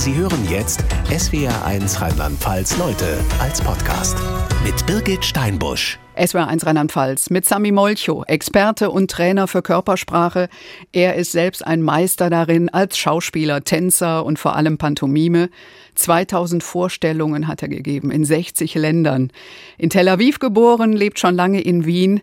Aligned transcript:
Sie 0.00 0.14
hören 0.14 0.48
jetzt 0.48 0.82
SWR1 1.10 2.00
Rheinland-Pfalz 2.00 2.78
Leute 2.78 3.18
als 3.38 3.60
Podcast 3.60 4.16
mit 4.64 4.86
Birgit 4.86 5.22
Steinbusch. 5.22 5.98
SWR1 6.16 6.64
Rheinland-Pfalz 6.64 7.28
mit 7.28 7.44
Sami 7.44 7.70
Molcho, 7.70 8.24
Experte 8.24 8.90
und 8.90 9.10
Trainer 9.10 9.46
für 9.46 9.60
Körpersprache. 9.60 10.48
Er 10.92 11.16
ist 11.16 11.32
selbst 11.32 11.66
ein 11.66 11.82
Meister 11.82 12.30
darin 12.30 12.70
als 12.70 12.96
Schauspieler, 12.96 13.62
Tänzer 13.62 14.24
und 14.24 14.38
vor 14.38 14.56
allem 14.56 14.78
Pantomime. 14.78 15.50
2000 15.96 16.64
Vorstellungen 16.64 17.46
hat 17.46 17.60
er 17.60 17.68
gegeben 17.68 18.10
in 18.10 18.24
60 18.24 18.76
Ländern. 18.76 19.30
In 19.76 19.90
Tel 19.90 20.08
Aviv 20.08 20.38
geboren, 20.38 20.94
lebt 20.94 21.18
schon 21.18 21.34
lange 21.34 21.60
in 21.60 21.84
Wien. 21.84 22.22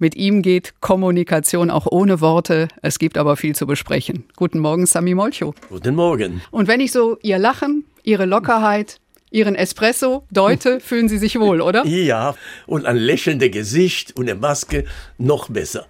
Mit 0.00 0.14
ihm 0.14 0.42
geht 0.42 0.74
Kommunikation 0.80 1.70
auch 1.70 1.86
ohne 1.90 2.20
Worte. 2.20 2.68
Es 2.82 3.00
gibt 3.00 3.18
aber 3.18 3.36
viel 3.36 3.56
zu 3.56 3.66
besprechen. 3.66 4.24
Guten 4.36 4.60
Morgen, 4.60 4.86
Sami 4.86 5.12
Molcho. 5.14 5.54
Guten 5.68 5.96
Morgen. 5.96 6.40
Und 6.52 6.68
wenn 6.68 6.78
ich 6.80 6.92
so 6.92 7.18
Ihr 7.22 7.38
Lachen, 7.38 7.84
Ihre 8.04 8.24
Lockerheit, 8.24 9.00
Ihren 9.32 9.56
Espresso 9.56 10.24
deute, 10.30 10.78
fühlen 10.88 11.08
Sie 11.08 11.18
sich 11.18 11.40
wohl, 11.40 11.60
oder? 11.60 11.84
Ja, 11.84 12.36
und 12.66 12.86
ein 12.86 12.96
lächelndes 12.96 13.50
Gesicht 13.50 14.16
und 14.16 14.30
eine 14.30 14.38
Maske 14.38 14.84
noch 15.18 15.48
besser. 15.48 15.86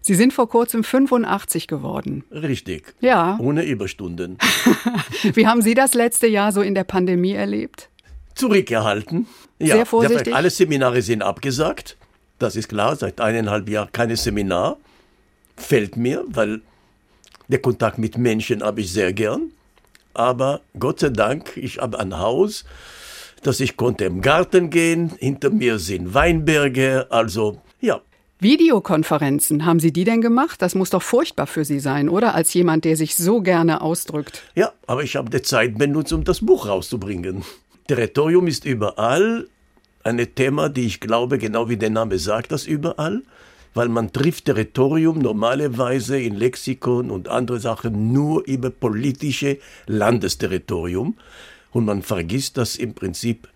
Sie 0.00 0.16
sind 0.16 0.32
vor 0.32 0.48
kurzem 0.48 0.82
85 0.82 1.68
geworden. 1.68 2.24
Richtig. 2.32 2.92
Ja. 3.00 3.38
Ohne 3.40 3.64
Überstunden. 3.64 4.36
Wie 5.22 5.46
haben 5.46 5.62
Sie 5.62 5.74
das 5.74 5.94
letzte 5.94 6.26
Jahr 6.26 6.50
so 6.50 6.60
in 6.60 6.74
der 6.74 6.84
Pandemie 6.84 7.32
erlebt? 7.34 7.88
Zurückgehalten. 8.34 9.28
Ja, 9.60 9.76
Sehr 9.76 9.86
vorsichtig. 9.86 10.34
Alle 10.34 10.50
Seminare 10.50 11.02
sind 11.02 11.22
abgesagt. 11.22 11.96
Das 12.44 12.56
ist 12.56 12.68
klar, 12.68 12.94
seit 12.94 13.22
eineinhalb 13.22 13.70
Jahren 13.70 13.90
kein 13.90 14.14
Seminar. 14.16 14.76
Fällt 15.56 15.96
mir, 15.96 16.24
weil 16.28 16.60
der 17.48 17.58
Kontakt 17.58 17.96
mit 17.96 18.18
Menschen 18.18 18.62
habe 18.62 18.82
ich 18.82 18.92
sehr 18.92 19.14
gern. 19.14 19.50
Aber 20.12 20.60
Gott 20.78 21.00
sei 21.00 21.08
Dank, 21.08 21.56
ich 21.56 21.78
habe 21.78 21.98
ein 21.98 22.18
Haus, 22.18 22.66
dass 23.42 23.60
ich 23.60 23.78
konnte 23.78 24.04
im 24.04 24.20
Garten 24.20 24.68
gehen. 24.68 25.12
Hinter 25.18 25.48
mir 25.48 25.78
sind 25.78 26.12
Weinberge. 26.12 27.06
Also, 27.08 27.62
ja, 27.80 28.02
Videokonferenzen, 28.40 29.64
haben 29.64 29.80
Sie 29.80 29.90
die 29.90 30.04
denn 30.04 30.20
gemacht? 30.20 30.60
Das 30.60 30.74
muss 30.74 30.90
doch 30.90 31.02
furchtbar 31.02 31.46
für 31.46 31.64
Sie 31.64 31.80
sein, 31.80 32.10
oder? 32.10 32.34
Als 32.34 32.52
jemand, 32.52 32.84
der 32.84 32.98
sich 32.98 33.16
so 33.16 33.40
gerne 33.40 33.80
ausdrückt. 33.80 34.42
Ja, 34.54 34.72
aber 34.86 35.02
ich 35.02 35.16
habe 35.16 35.30
die 35.30 35.40
Zeit 35.40 35.78
benutzt, 35.78 36.12
um 36.12 36.24
das 36.24 36.44
Buch 36.44 36.68
rauszubringen. 36.68 37.42
Territorium 37.88 38.46
ist 38.48 38.66
überall 38.66 39.48
ein 40.04 40.34
Thema, 40.34 40.68
die 40.68 40.86
ich 40.86 41.00
glaube, 41.00 41.38
genau 41.38 41.68
wie 41.68 41.76
der 41.76 41.90
Name 41.90 42.18
sagt, 42.18 42.52
das 42.52 42.66
überall, 42.66 43.22
weil 43.72 43.88
man 43.88 44.12
trifft 44.12 44.44
Territorium 44.44 45.18
normalerweise 45.18 46.20
in 46.20 46.36
Lexikon 46.36 47.10
und 47.10 47.28
andere 47.28 47.58
Sachen 47.58 48.12
nur 48.12 48.46
über 48.46 48.70
politische 48.70 49.58
Landesterritorium 49.86 51.16
und 51.72 51.84
man 51.84 52.02
vergisst, 52.02 52.56
dass 52.56 52.76
im 52.76 52.94
Prinzip 52.94 53.48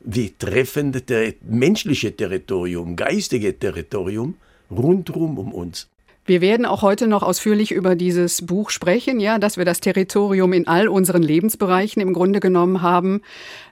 wir 0.00 0.38
treffen 0.38 0.92
das 0.92 1.34
menschliche 1.42 2.14
Territorium, 2.14 2.94
geistige 2.94 3.58
Territorium 3.58 4.36
rundherum 4.70 5.38
um 5.38 5.52
uns. 5.52 5.88
Wir 6.26 6.40
werden 6.40 6.66
auch 6.66 6.82
heute 6.82 7.06
noch 7.06 7.22
ausführlich 7.22 7.70
über 7.70 7.94
dieses 7.94 8.44
Buch 8.44 8.70
sprechen, 8.70 9.20
ja, 9.20 9.38
dass 9.38 9.56
wir 9.56 9.64
das 9.64 9.78
Territorium 9.78 10.52
in 10.52 10.66
all 10.66 10.88
unseren 10.88 11.22
Lebensbereichen 11.22 12.02
im 12.02 12.12
Grunde 12.12 12.40
genommen 12.40 12.82
haben. 12.82 13.22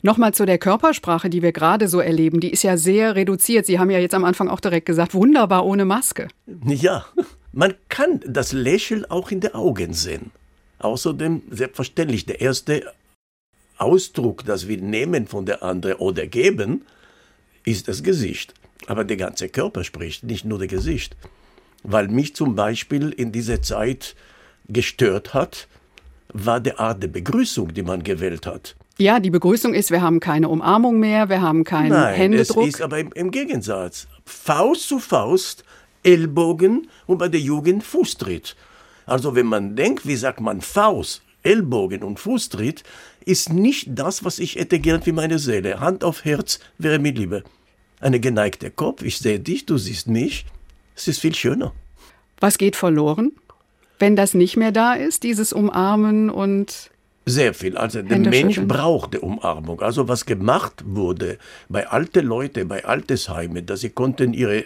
Nochmal 0.03 0.35
zu 0.35 0.47
der 0.47 0.59
Körpersprache, 0.59 1.29
die 1.29 1.43
wir 1.43 1.51
gerade 1.51 1.89
so 1.89 1.99
erleben. 1.99 2.39
Die 2.39 2.53
ist 2.53 2.63
ja 2.63 2.77
sehr 2.77 3.17
reduziert. 3.17 3.67
Sie 3.67 3.81
haben 3.81 3.91
ja 3.91 3.99
jetzt 3.99 4.15
am 4.15 4.25
Anfang 4.25 4.49
auch 4.49 4.61
direkt 4.61 4.87
gesagt, 4.87 5.15
wunderbar 5.15 5.67
ohne 5.67 5.85
Maske. 5.85 6.29
Ja, 6.65 7.05
man 7.51 7.75
kann 7.89 8.21
das 8.25 8.53
Lächeln 8.53 9.05
auch 9.05 9.33
in 9.33 9.41
den 9.41 9.55
Augen 9.55 9.93
sehen. 9.93 10.31
Außerdem, 10.79 11.43
selbstverständlich, 11.51 12.25
der 12.25 12.41
erste 12.41 12.85
Ausdruck, 13.79 14.45
das 14.45 14.69
wir 14.69 14.79
nehmen 14.79 15.27
von 15.27 15.45
der 15.45 15.65
anderen 15.65 15.97
oder 15.97 16.29
geben, 16.29 16.83
ist 17.65 17.89
das 17.89 18.05
Gesicht. 18.05 18.55
Aber 18.87 19.03
der 19.03 19.17
ganze 19.17 19.49
Körper 19.49 19.83
spricht, 19.83 20.23
nicht 20.23 20.45
nur 20.45 20.61
das 20.61 20.69
Gesicht 20.69 21.17
weil 21.85 22.09
mich 22.09 22.35
zum 22.35 22.57
Beispiel 22.57 23.11
in 23.11 23.31
dieser 23.31 23.63
Zeit 23.63 24.17
gestört 24.69 25.35
hat, 25.35 25.69
war 26.33 26.59
die 26.59 26.77
Art 26.77 27.03
der 27.03 27.09
Begrüßung, 27.09 27.73
die 27.73 27.83
man 27.83 28.03
gewählt 28.03 28.47
hat. 28.47 28.75
Ja, 28.99 29.21
die 29.21 29.31
Begrüßung 29.31 29.75
ist, 29.75 29.91
wir 29.91 30.03
haben 30.03 30.19
keine 30.19 30.49
Umarmung 30.49 30.99
mehr, 30.99 31.29
wir 31.29 31.41
haben 31.43 31.65
keinen 31.65 31.91
Nein, 31.91 32.15
Händedruck. 32.15 32.67
Es 32.67 32.75
ist 32.75 32.83
aber 32.83 32.99
im, 32.99 33.13
im, 33.13 33.31
Gegensatz. 33.31 34.07
Faust 34.25 34.89
zu 34.89 34.99
Faust, 34.99 35.65
Ellbogen 36.03 36.89
und 37.07 37.19
bei 37.19 37.29
der 37.29 37.41
Jugend 37.41 37.85
Fußtritt. 37.85 38.57
Also 39.07 39.35
wenn 39.35 39.47
man 39.47 39.77
denkt, 39.77 40.07
wie 40.07 40.17
sagt 40.17 40.41
man 40.41 40.61
Faust, 40.61 41.23
Ellbogen 41.43 42.03
und 42.03 42.19
Fußtritt, 42.19 42.85
ist 43.25 43.53
nicht 43.53 43.89
das, 43.91 44.25
was 44.25 44.39
ich 44.39 44.57
hätte 44.57 44.79
gern 44.79 45.03
für 45.03 45.13
meine 45.13 45.39
Seele. 45.39 45.81
Hand 45.81 46.05
auf 46.05 46.25
Herz 46.25 46.61
wäre 46.79 46.99
mir 46.99 47.13
lieber. 47.13 47.43
Eine 48.01 48.21
geneigte 48.21 48.71
Kopf, 48.71 49.03
ich 49.03 49.19
sehe 49.19 49.41
dich, 49.41 49.67
du 49.67 49.77
siehst 49.77 50.09
mich. 50.09 50.47
Es 50.95 51.09
ist 51.09 51.21
viel 51.21 51.35
schöner. 51.35 51.73
Was 52.41 52.59
geht 52.59 52.77
verloren, 52.77 53.33
wenn 53.99 54.17
das 54.17 54.35
nicht 54.35 54.57
mehr 54.57 54.73
da 54.73 54.95
ist, 54.95 55.23
dieses 55.23 55.53
Umarmen 55.53 56.31
und 56.31 56.91
sehr 57.27 57.55
viel. 57.55 57.79
Also 57.79 58.03
der 58.03 58.19
Mensch 58.19 58.61
braucht 58.61 59.15
die 59.15 59.19
Umarmung. 59.19 59.81
Also 59.81 60.09
was 60.09 60.27
gemacht 60.27 60.85
wurde 60.87 61.39
bei 61.71 61.89
alten 61.89 62.27
Leuten, 62.27 62.69
bei 62.69 62.85
Altersheimen, 62.85 63.65
dass 63.65 63.81
sie 63.81 63.91
konnten 63.91 64.35
ihre 64.35 64.65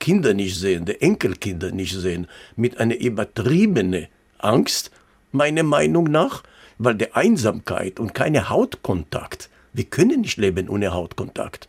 Kinder 0.00 0.34
nicht 0.34 0.58
sehen, 0.58 0.84
die 0.84 1.00
Enkelkinder 1.00 1.70
nicht 1.70 1.94
sehen, 1.94 2.26
mit 2.56 2.78
einer 2.78 2.96
übertriebenen 2.96 4.08
Angst, 4.38 4.90
meiner 5.32 5.62
Meinung 5.62 6.04
nach, 6.04 6.42
weil 6.78 6.94
der 6.94 7.16
Einsamkeit 7.16 7.98
und 7.98 8.14
keine 8.14 8.50
Hautkontakt, 8.50 9.48
wir 9.72 9.84
können 9.84 10.20
nicht 10.20 10.36
leben 10.36 10.68
ohne 10.68 10.92
Hautkontakt. 10.92 11.68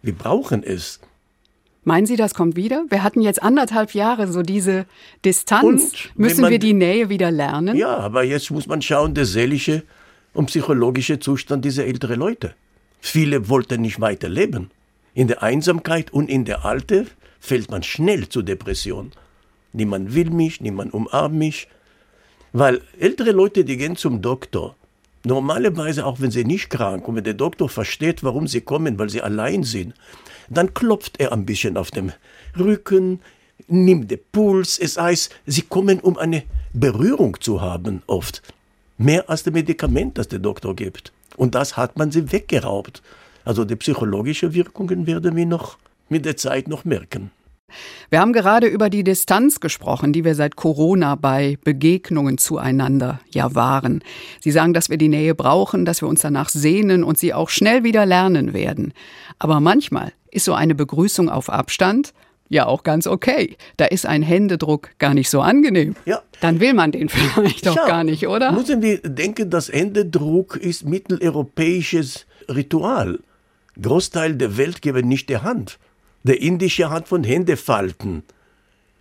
Wir 0.00 0.14
brauchen 0.14 0.62
es. 0.62 1.00
Meinen 1.84 2.06
Sie, 2.06 2.16
das 2.16 2.34
kommt 2.34 2.54
wieder? 2.54 2.84
Wir 2.90 3.02
hatten 3.02 3.22
jetzt 3.22 3.42
anderthalb 3.42 3.92
Jahre 3.94 4.28
so 4.28 4.42
diese 4.42 4.86
Distanz. 5.24 5.64
Und 5.64 6.18
Müssen 6.18 6.48
wir 6.48 6.60
die 6.60 6.74
Nähe 6.74 7.08
wieder 7.08 7.30
lernen? 7.30 7.76
Ja, 7.76 7.96
aber 7.96 8.22
jetzt 8.22 8.50
muss 8.52 8.68
man 8.68 8.82
schauen, 8.82 9.14
der 9.14 9.26
seelische 9.26 9.82
und 10.32 10.46
psychologische 10.46 11.18
Zustand 11.18 11.64
dieser 11.64 11.84
älteren 11.84 12.20
Leute. 12.20 12.54
Viele 13.00 13.48
wollten 13.48 13.80
nicht 13.80 14.00
weiter 14.00 14.28
leben. 14.28 14.70
In 15.12 15.26
der 15.26 15.42
Einsamkeit 15.42 16.12
und 16.12 16.30
in 16.30 16.44
der 16.44 16.64
Alte 16.64 17.06
fällt 17.40 17.70
man 17.70 17.82
schnell 17.82 18.28
zur 18.28 18.44
Depression. 18.44 19.10
Niemand 19.72 20.14
will 20.14 20.30
mich, 20.30 20.60
niemand 20.60 20.94
umarmt 20.94 21.34
mich. 21.34 21.68
Weil 22.52 22.80
ältere 23.00 23.32
Leute, 23.32 23.64
die 23.64 23.76
gehen 23.76 23.96
zum 23.96 24.22
Doktor. 24.22 24.76
Normalerweise, 25.24 26.04
auch 26.04 26.20
wenn 26.20 26.30
sie 26.30 26.44
nicht 26.44 26.68
krank 26.68 27.06
und 27.06 27.16
wenn 27.16 27.24
der 27.24 27.34
Doktor 27.34 27.68
versteht, 27.68 28.24
warum 28.24 28.48
sie 28.48 28.60
kommen, 28.60 28.98
weil 28.98 29.08
sie 29.08 29.22
allein 29.22 29.62
sind, 29.62 29.94
dann 30.50 30.74
klopft 30.74 31.20
er 31.20 31.32
ein 31.32 31.46
bisschen 31.46 31.76
auf 31.76 31.90
dem 31.90 32.12
Rücken, 32.58 33.20
nimmt 33.68 34.10
den 34.10 34.18
Puls. 34.32 34.78
Es 34.78 34.98
heißt, 34.98 35.34
sie 35.46 35.62
kommen, 35.62 36.00
um 36.00 36.18
eine 36.18 36.42
Berührung 36.72 37.40
zu 37.40 37.60
haben, 37.60 38.02
oft. 38.06 38.42
Mehr 38.98 39.28
als 39.30 39.44
das 39.44 39.52
Medikament, 39.52 40.18
das 40.18 40.28
der 40.28 40.40
Doktor 40.40 40.74
gibt. 40.74 41.12
Und 41.36 41.54
das 41.54 41.76
hat 41.76 41.96
man 41.96 42.10
sie 42.10 42.30
weggeraubt. 42.32 43.02
Also 43.44 43.64
die 43.64 43.76
psychologischen 43.76 44.54
Wirkungen 44.54 45.06
werden 45.06 45.34
wir 45.36 45.46
noch 45.46 45.78
mit 46.08 46.24
der 46.24 46.36
Zeit 46.36 46.68
noch 46.68 46.84
merken. 46.84 47.30
Wir 48.10 48.20
haben 48.20 48.32
gerade 48.32 48.66
über 48.66 48.90
die 48.90 49.04
Distanz 49.04 49.60
gesprochen, 49.60 50.12
die 50.12 50.24
wir 50.24 50.34
seit 50.34 50.56
Corona 50.56 51.14
bei 51.14 51.58
Begegnungen 51.64 52.38
zueinander 52.38 53.20
ja 53.30 53.54
wahren. 53.54 54.02
Sie 54.40 54.50
sagen, 54.50 54.74
dass 54.74 54.90
wir 54.90 54.98
die 54.98 55.08
Nähe 55.08 55.34
brauchen, 55.34 55.84
dass 55.84 56.02
wir 56.02 56.08
uns 56.08 56.20
danach 56.20 56.48
sehnen 56.48 57.04
und 57.04 57.18
sie 57.18 57.34
auch 57.34 57.48
schnell 57.48 57.84
wieder 57.84 58.06
lernen 58.06 58.52
werden. 58.52 58.92
Aber 59.38 59.60
manchmal 59.60 60.12
ist 60.30 60.44
so 60.44 60.54
eine 60.54 60.74
Begrüßung 60.74 61.28
auf 61.28 61.50
Abstand 61.50 62.12
ja 62.52 62.66
auch 62.66 62.82
ganz 62.82 63.06
okay. 63.06 63.56
Da 63.78 63.86
ist 63.86 64.06
ein 64.06 64.22
Händedruck 64.22 64.90
gar 64.98 65.14
nicht 65.14 65.30
so 65.30 65.40
angenehm. 65.40 65.96
Ja. 66.04 66.22
Dann 66.40 66.60
will 66.60 66.74
man 66.74 66.92
den 66.92 67.08
vielleicht 67.08 67.66
doch 67.66 67.74
gar 67.74 68.04
nicht, 68.04 68.28
oder? 68.28 68.52
Müssen 68.52 68.82
wir 68.82 68.98
denken, 68.98 69.50
dass 69.50 69.72
Händedruck 69.72 70.56
ist 70.56 70.84
mitteleuropäisches 70.84 72.26
Ritual. 72.48 73.20
Großteil 73.80 74.34
der 74.34 74.56
Welt 74.58 74.82
geben 74.82 75.08
nicht 75.08 75.30
die 75.30 75.38
Hand. 75.38 75.78
Der 76.24 76.40
indische 76.40 76.90
hat 76.90 77.08
von 77.08 77.24
Hände 77.24 77.56
falten. 77.56 78.22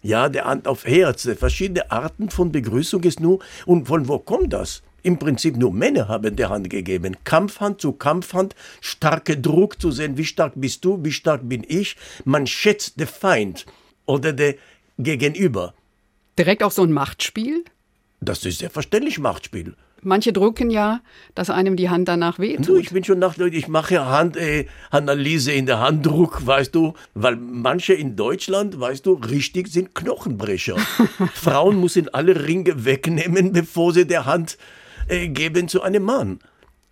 Ja, 0.01 0.29
der 0.29 0.45
Hand 0.45 0.67
auf 0.67 0.85
Herz. 0.85 1.29
Verschiedene 1.37 1.91
Arten 1.91 2.29
von 2.29 2.51
Begrüßung 2.51 3.03
ist 3.03 3.19
nur. 3.19 3.39
Und 3.65 3.87
von 3.87 4.07
wo 4.07 4.17
kommt 4.17 4.53
das? 4.53 4.81
Im 5.03 5.17
Prinzip 5.17 5.57
nur 5.57 5.73
Männer 5.73 6.07
haben 6.07 6.35
der 6.35 6.49
Hand 6.49 6.69
gegeben. 6.69 7.17
Kampfhand 7.23 7.81
zu 7.81 7.93
Kampfhand, 7.93 8.55
starker 8.81 9.35
Druck 9.35 9.81
zu 9.81 9.91
sehen, 9.91 10.17
wie 10.17 10.25
stark 10.25 10.53
bist 10.55 10.85
du, 10.85 11.03
wie 11.03 11.11
stark 11.11 11.41
bin 11.43 11.65
ich. 11.67 11.95
Man 12.23 12.45
schätzt 12.45 12.99
den 12.99 13.07
Feind 13.07 13.65
oder 14.05 14.33
der 14.33 14.55
Gegenüber. 14.97 15.73
Direkt 16.37 16.63
auch 16.63 16.71
so 16.71 16.83
ein 16.83 16.91
Machtspiel? 16.91 17.63
Das 18.19 18.45
ist 18.45 18.59
selbstverständlich 18.59 19.17
Machtspiel. 19.17 19.75
Manche 20.03 20.33
drucken 20.33 20.71
ja, 20.71 21.01
dass 21.35 21.51
einem 21.51 21.75
die 21.75 21.89
Hand 21.89 22.07
danach 22.07 22.39
wehtut. 22.39 22.67
Du, 22.67 22.77
ich 22.77 22.89
bin 22.89 23.03
schon 23.03 23.19
nach, 23.19 23.37
ich 23.37 23.67
mache 23.67 24.03
Handanalyse 24.03 25.51
äh, 25.51 25.57
in 25.57 25.67
der 25.67 25.79
Handdruck, 25.79 26.45
weißt 26.45 26.73
du, 26.73 26.93
weil 27.13 27.35
manche 27.35 27.93
in 27.93 28.15
Deutschland, 28.15 28.79
weißt 28.79 29.05
du, 29.05 29.13
richtig 29.13 29.67
sind 29.67 29.93
Knochenbrecher. 29.93 30.77
Frauen 31.35 31.79
müssen 31.79 32.09
alle 32.09 32.47
Ringe 32.47 32.83
wegnehmen, 32.83 33.53
bevor 33.53 33.93
sie 33.93 34.07
der 34.07 34.25
Hand 34.25 34.57
äh, 35.07 35.27
geben 35.27 35.67
zu 35.67 35.83
einem 35.83 36.03
Mann. 36.03 36.39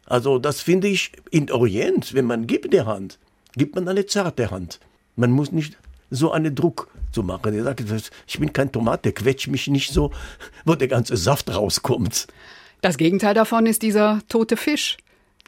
Also 0.05 0.37
das 0.37 0.61
finde 0.61 0.87
ich 0.87 1.11
in 1.31 1.51
Orient, 1.51 2.13
wenn 2.13 2.25
man 2.25 2.45
gibt 2.45 2.73
die 2.73 2.81
Hand, 2.81 3.17
gibt 3.55 3.75
man 3.75 3.87
eine 3.87 4.05
zarte 4.05 4.51
Hand. 4.51 4.79
Man 5.15 5.31
muss 5.31 5.51
nicht 5.51 5.77
so 6.11 6.31
einen 6.31 6.53
Druck 6.53 6.89
zu 7.11 7.23
machen. 7.23 7.53
Er 7.53 7.63
sagt, 7.63 7.83
ich 8.27 8.39
bin 8.39 8.53
kein 8.53 8.71
Tomate, 8.71 9.13
quetsch 9.13 9.47
mich 9.47 9.67
nicht 9.67 9.91
so, 9.91 10.11
wo 10.65 10.75
der 10.75 10.87
ganze 10.87 11.17
Saft 11.17 11.53
rauskommt. 11.53 12.27
Das 12.81 12.97
Gegenteil 12.97 13.33
davon 13.33 13.65
ist 13.65 13.81
dieser 13.81 14.21
tote 14.29 14.55
Fisch, 14.55 14.97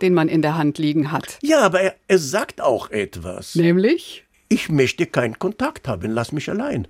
den 0.02 0.14
man 0.14 0.28
in 0.28 0.42
der 0.42 0.58
Hand 0.58 0.78
liegen 0.78 1.12
hat. 1.12 1.38
Ja, 1.42 1.62
aber 1.62 1.82
er, 1.82 1.96
er 2.08 2.18
sagt 2.18 2.62
auch 2.62 2.90
etwas. 2.90 3.56
Nämlich? 3.56 4.26
Ich 4.50 4.70
möchte 4.70 5.06
keinen 5.06 5.40
Kontakt 5.40 5.88
haben, 5.88 6.12
lass 6.12 6.32
mich 6.32 6.50
allein. 6.50 6.88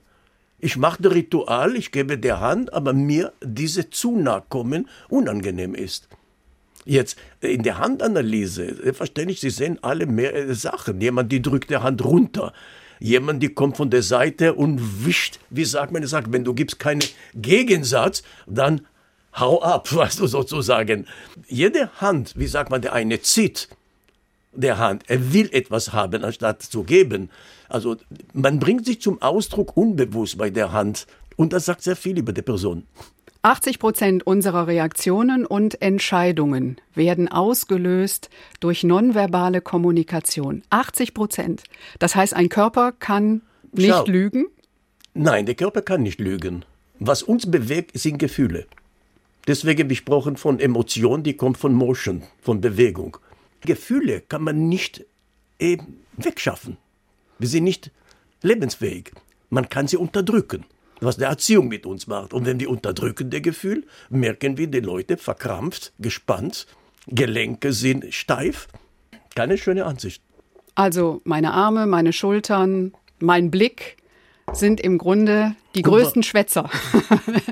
Ich 0.60 0.78
mache 0.78 1.02
das 1.02 1.14
Ritual, 1.14 1.76
ich 1.76 1.92
gebe 1.92 2.18
der 2.18 2.40
Hand, 2.40 2.74
aber 2.74 2.94
mir 2.94 3.34
diese 3.44 3.90
zu 3.90 4.24
kommen 4.50 4.88
unangenehm 5.10 5.76
ist. 5.76 6.08
Jetzt 6.86 7.18
in 7.42 7.64
der 7.64 7.78
Handanalyse, 7.78 8.76
selbstverständlich, 8.82 9.40
Sie 9.40 9.52
sehen 9.52 9.78
alle 9.84 10.08
mehr 10.08 10.54
Sachen. 10.56 11.00
Jemand, 11.02 11.32
die 11.32 11.42
drückt 11.42 11.70
der 11.70 11.84
Hand 11.84 12.04
runter. 12.04 12.54
Jemand, 13.00 13.42
die 13.42 13.50
kommt 13.50 13.78
von 13.78 13.90
der 13.90 14.04
Seite 14.04 14.54
und 14.54 15.06
wischt, 15.06 15.40
wie 15.50 15.66
sagt 15.66 15.92
man, 15.92 16.06
sagt, 16.06 16.32
wenn 16.32 16.44
du 16.44 16.54
gibst 16.54 16.80
keinen 16.80 17.04
Gegensatz, 17.34 18.22
dann 18.48 18.82
hau 19.34 19.62
ab, 19.62 19.94
weißt 19.94 20.20
du 20.20 20.28
sozusagen. 20.28 21.08
Jede 21.48 21.90
Hand, 22.00 22.34
wie 22.36 22.48
sagt 22.48 22.70
man, 22.70 22.82
der 22.82 22.94
eine 22.94 23.22
zieht 23.22 23.70
der 24.54 24.78
Hand, 24.78 25.04
er 25.08 25.34
will 25.34 25.50
etwas 25.54 25.94
haben, 25.94 26.24
anstatt 26.24 26.62
zu 26.62 26.84
geben. 26.84 27.30
Also 27.70 27.96
man 28.34 28.60
bringt 28.60 28.86
sich 28.86 29.02
zum 29.02 29.22
Ausdruck 29.22 29.78
unbewusst 29.78 30.38
bei 30.38 30.50
der 30.50 30.74
Hand 30.74 31.08
und 31.38 31.54
das 31.54 31.66
sagt 31.66 31.84
sehr 31.84 31.96
viel 31.96 32.18
über 32.18 32.34
die 32.34 32.42
Person. 32.42 32.86
80 33.44 33.80
Prozent 33.80 34.28
unserer 34.28 34.68
Reaktionen 34.68 35.48
und 35.48 35.82
Entscheidungen 35.82 36.78
werden 36.94 37.28
ausgelöst 37.28 38.30
durch 38.60 38.84
nonverbale 38.84 39.62
Kommunikation. 39.62 40.62
80 40.70 41.16
Prozent. 41.16 41.64
Das 41.98 42.16
heißt, 42.16 42.36
ein 42.36 42.50
Körper 42.50 42.92
kann 42.92 43.42
nicht 43.72 43.90
Schau. 43.90 44.06
lügen? 44.06 44.46
Nein, 45.16 45.48
der 45.48 45.56
Körper 45.56 45.82
kann 45.82 46.04
nicht 46.04 46.20
lügen. 46.20 46.66
Was 47.00 47.24
uns 47.24 47.50
bewegt, 47.50 47.98
sind 47.98 48.20
Gefühle. 48.20 48.68
Deswegen 49.48 49.88
gesprochen 49.88 50.38
von 50.38 50.60
Emotion, 50.60 51.24
die 51.24 51.36
kommt 51.36 51.58
von 51.58 51.74
Motion, 51.74 52.24
von 52.42 52.62
Bewegung. 52.62 53.18
Gefühle 53.62 54.22
kann 54.22 54.44
man 54.44 54.70
nicht 54.70 55.06
eben 55.60 56.02
wegschaffen. 56.18 56.78
Wir 57.40 57.48
sind 57.48 57.64
nicht 57.64 57.92
lebensfähig. 58.42 59.12
Man 59.50 59.70
kann 59.70 59.88
sie 59.88 59.98
unterdrücken 59.98 60.66
was 61.02 61.18
der 61.18 61.30
Erziehung 61.30 61.68
mit 61.68 61.86
uns 61.86 62.08
macht. 62.08 62.34
Und 62.34 62.46
wenn 62.46 62.60
wir 62.60 62.70
unterdrücken 62.70 63.30
der 63.30 63.42
Gefühl, 63.42 63.86
merken 64.10 64.58
wir 64.58 64.68
die 64.68 64.80
Leute 64.80 65.18
verkrampft, 65.18 65.94
gespannt, 66.00 66.68
Gelenke 67.08 67.74
sind 67.74 68.14
steif. 68.14 68.68
Keine 69.36 69.58
schöne 69.58 69.86
Ansicht. 69.86 70.22
Also 70.76 71.22
meine 71.26 71.54
Arme, 71.54 71.88
meine 71.88 72.14
Schultern, 72.14 72.94
mein 73.20 73.52
Blick 73.52 73.98
sind 74.54 74.82
im 74.82 74.98
Grunde 74.98 75.56
die 75.76 75.82
größten 75.82 76.24
Schwätzer. 76.24 76.70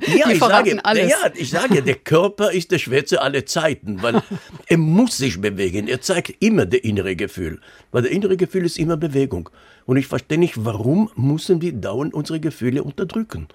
Ja, 0.07 0.27
die 0.27 0.33
ich 0.33 0.39
sage, 0.39 0.83
alles. 0.83 1.09
ja, 1.09 1.31
ich 1.35 1.49
sage, 1.51 1.83
der 1.83 1.95
Körper 1.95 2.51
ist 2.51 2.71
der 2.71 2.79
Schwätzer 2.79 3.21
aller 3.21 3.45
Zeiten, 3.45 4.01
weil 4.01 4.23
er 4.65 4.77
muss 4.77 5.17
sich 5.17 5.39
bewegen. 5.39 5.87
Er 5.87 6.01
zeigt 6.01 6.33
immer 6.39 6.65
das 6.65 6.79
innere 6.81 7.15
Gefühl, 7.15 7.61
weil 7.91 8.01
das 8.01 8.11
innere 8.11 8.35
Gefühl 8.35 8.65
ist 8.65 8.79
immer 8.79 8.97
Bewegung. 8.97 9.49
Und 9.85 9.97
ich 9.97 10.07
verstehe 10.07 10.39
nicht, 10.39 10.65
warum 10.65 11.11
müssen 11.15 11.61
wir 11.61 11.73
dauernd 11.73 12.13
unsere 12.13 12.39
Gefühle 12.39 12.83
unterdrücken? 12.83 13.47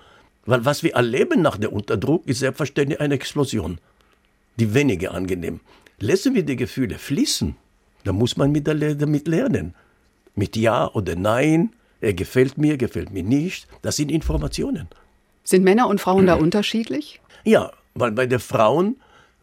Weil 0.47 0.65
was 0.65 0.85
wir 0.85 0.95
erleben 0.95 1.43
nach 1.43 1.57
der 1.57 1.73
Unterdruck 1.73 2.27
ist 2.27 2.39
selbstverständlich 2.39 3.01
eine 3.01 3.15
Explosion. 3.15 3.79
Die 4.61 4.75
weniger 4.75 5.13
angenehm. 5.13 5.61
Lassen 5.99 6.35
wir 6.35 6.45
die 6.45 6.57
Gefühle 6.57 6.99
fließen, 6.99 7.57
dann 8.05 8.17
muss 8.17 8.37
man 8.37 8.53
mit 8.53 8.69
damit 8.69 9.27
lernen. 9.27 9.75
Mit 10.37 10.57
Ja 10.57 10.89
oder 10.93 11.17
Nein, 11.17 11.71
er 12.05 12.15
gefällt 12.15 12.59
mir, 12.59 12.77
gefällt 12.77 13.11
mir 13.11 13.23
nicht. 13.23 13.67
Das 13.83 13.97
sind 13.97 14.11
Informationen. 14.11 14.89
Sind 15.43 15.65
Männer 15.65 15.89
und 15.89 16.01
Frauen 16.01 16.27
da 16.27 16.35
unterschiedlich? 16.35 17.21
Ja, 17.45 17.73
weil 17.95 18.13
bei 18.13 18.27
den 18.27 18.41
Frauen 18.41 18.97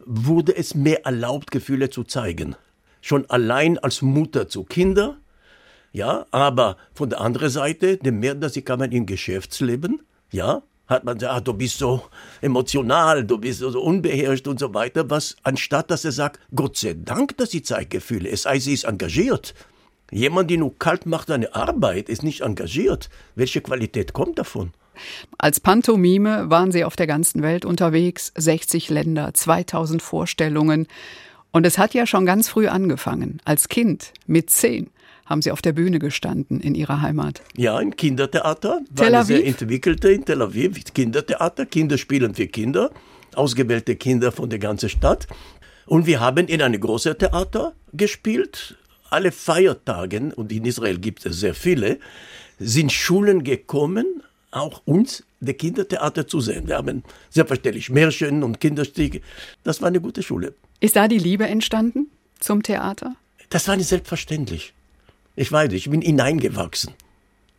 wurde 0.04 0.56
es 0.56 0.74
mehr 0.74 1.04
erlaubt, 1.04 1.50
Gefühle 1.50 1.90
zu 1.90 2.04
zeigen. 2.04 2.56
Schon 3.00 3.28
allein 3.30 3.78
als 3.78 4.02
Mutter 4.02 4.48
zu 4.48 4.64
Kindern 4.64 5.16
ja, 5.92 6.26
aber 6.30 6.78
von 6.94 7.10
der 7.10 7.20
anderen 7.20 7.50
Seite, 7.50 7.98
je 8.02 8.10
mehr 8.10 8.34
dass 8.34 8.56
ich 8.56 8.64
kann 8.64 8.78
man 8.78 8.90
im 8.92 9.04
Geschäftsleben, 9.04 10.00
ja, 10.30 10.62
hat 10.86 11.04
man 11.04 11.18
gesagt, 11.18 11.34
ah, 11.34 11.40
du 11.40 11.52
bist 11.52 11.78
so 11.78 12.02
emotional, 12.40 13.24
du 13.24 13.38
bist 13.38 13.60
so 13.60 13.80
unbeherrscht 13.80 14.48
und 14.48 14.58
so 14.58 14.72
weiter, 14.72 15.08
was 15.10 15.36
anstatt 15.42 15.90
dass 15.90 16.04
er 16.04 16.12
sagt, 16.12 16.40
Gott 16.54 16.78
sei 16.78 16.94
Dank, 16.94 17.36
dass 17.36 17.50
sie 17.50 17.62
Zeitgefühle, 17.62 18.30
es 18.30 18.42
sei, 18.42 18.58
sie 18.58 18.72
ist 18.72 18.84
engagiert. 18.84 19.54
Jemand, 20.12 20.50
der 20.50 20.58
nur 20.58 20.78
kalt 20.78 21.06
macht 21.06 21.28
seine 21.28 21.54
Arbeit, 21.54 22.10
ist 22.10 22.22
nicht 22.22 22.42
engagiert. 22.42 23.08
Welche 23.34 23.62
Qualität 23.62 24.12
kommt 24.12 24.38
davon? 24.38 24.72
Als 25.38 25.58
Pantomime 25.58 26.50
waren 26.50 26.70
Sie 26.70 26.84
auf 26.84 26.96
der 26.96 27.06
ganzen 27.06 27.42
Welt 27.42 27.64
unterwegs, 27.64 28.30
60 28.36 28.90
Länder, 28.90 29.32
2000 29.32 30.02
Vorstellungen. 30.02 30.86
Und 31.50 31.66
es 31.66 31.78
hat 31.78 31.94
ja 31.94 32.06
schon 32.06 32.26
ganz 32.26 32.48
früh 32.48 32.68
angefangen, 32.68 33.40
als 33.44 33.68
Kind, 33.68 34.12
mit 34.26 34.50
zehn 34.50 34.90
haben 35.24 35.40
Sie 35.40 35.50
auf 35.50 35.62
der 35.62 35.72
Bühne 35.72 35.98
gestanden 35.98 36.60
in 36.60 36.74
Ihrer 36.74 37.00
Heimat. 37.00 37.40
Ja, 37.56 37.80
im 37.80 37.96
Kindertheater. 37.96 38.80
Tel 38.94 39.14
Aviv? 39.14 39.36
sehr 39.36 39.46
entwickelte 39.46 40.10
in 40.10 40.26
Tel 40.26 40.42
Aviv. 40.42 40.92
Kindertheater, 40.92 41.64
Kinder 41.64 41.96
spielen 41.96 42.34
für 42.34 42.48
Kinder, 42.48 42.90
ausgewählte 43.34 43.96
Kinder 43.96 44.30
von 44.30 44.50
der 44.50 44.58
ganzen 44.58 44.90
Stadt. 44.90 45.26
Und 45.86 46.06
wir 46.06 46.20
haben 46.20 46.48
in 46.48 46.60
einem 46.60 46.80
großen 46.80 47.16
Theater 47.16 47.72
gespielt. 47.92 48.76
Alle 49.12 49.30
Feiertagen, 49.30 50.32
und 50.32 50.50
in 50.52 50.64
Israel 50.64 50.98
gibt 50.98 51.26
es 51.26 51.40
sehr 51.40 51.54
viele, 51.54 51.98
sind 52.58 52.90
Schulen 52.92 53.44
gekommen, 53.44 54.22
auch 54.50 54.82
uns, 54.86 55.24
der 55.40 55.54
Kindertheater 55.54 56.26
zu 56.26 56.40
sehen. 56.40 56.68
Wir 56.68 56.76
haben 56.76 57.02
selbstverständlich 57.28 57.90
Märchen 57.90 58.42
und 58.42 58.60
Kinderstiege. 58.60 59.20
Das 59.64 59.82
war 59.82 59.88
eine 59.88 60.00
gute 60.00 60.22
Schule. 60.22 60.54
Ist 60.80 60.96
da 60.96 61.08
die 61.08 61.18
Liebe 61.18 61.46
entstanden 61.46 62.10
zum 62.40 62.62
Theater? 62.62 63.14
Das 63.50 63.68
war 63.68 63.76
nicht 63.76 63.88
selbstverständlich. 63.88 64.72
Ich 65.36 65.52
weiß, 65.52 65.72
ich 65.72 65.90
bin 65.90 66.00
hineingewachsen. 66.00 66.94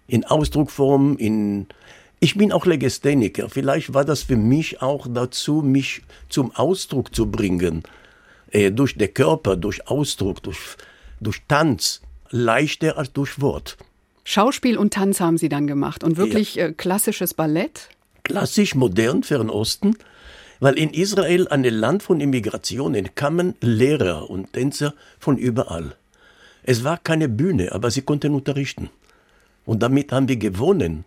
In 0.08 0.26
Ausdruckform, 0.26 1.18
in. 1.18 1.68
Ich 2.20 2.36
bin 2.36 2.52
auch 2.52 2.66
Legastheniker. 2.66 3.50
Vielleicht 3.50 3.94
war 3.94 4.06
das 4.06 4.24
für 4.24 4.38
mich 4.38 4.82
auch 4.82 5.08
dazu, 5.08 5.62
mich 5.62 6.02
zum 6.30 6.56
Ausdruck 6.56 7.14
zu 7.14 7.30
bringen. 7.30 7.84
Äh, 8.50 8.72
durch 8.72 8.96
den 8.98 9.14
Körper, 9.14 9.56
durch 9.56 9.88
Ausdruck, 9.88 10.42
durch, 10.42 10.78
durch 11.24 11.42
Tanz. 11.48 12.02
Leichter 12.30 12.98
als 12.98 13.14
durch 13.14 13.42
Wort. 13.42 13.78
Schauspiel 14.24 14.78
und 14.78 14.94
Tanz 14.94 15.20
haben 15.20 15.38
Sie 15.38 15.50
dann 15.50 15.68
gemacht 15.68 16.04
und 16.04 16.18
wirklich 16.18 16.56
ja. 16.56 16.68
äh, 16.68 16.74
klassisches 16.74 17.34
Ballett? 17.34 17.90
Klassisch, 18.24 18.74
modern, 18.74 19.24
Fernosten. 19.24 19.98
Weil 20.60 20.78
in 20.80 20.92
Israel, 20.92 21.48
ein 21.50 21.64
Land 21.64 22.04
von 22.04 22.22
Immigrationen, 22.22 23.16
kamen 23.16 23.56
Lehrer 23.60 24.30
und 24.30 24.54
Tänzer 24.54 24.94
von 25.20 25.38
überall. 25.38 25.96
Es 26.64 26.86
war 26.86 26.98
keine 26.98 27.28
Bühne, 27.28 27.74
aber 27.74 27.92
sie 27.92 28.02
konnten 28.02 28.34
unterrichten. 28.34 28.90
Und 29.66 29.84
damit 29.84 30.12
haben 30.12 30.30
wir 30.30 30.38
gewonnen. 30.38 31.04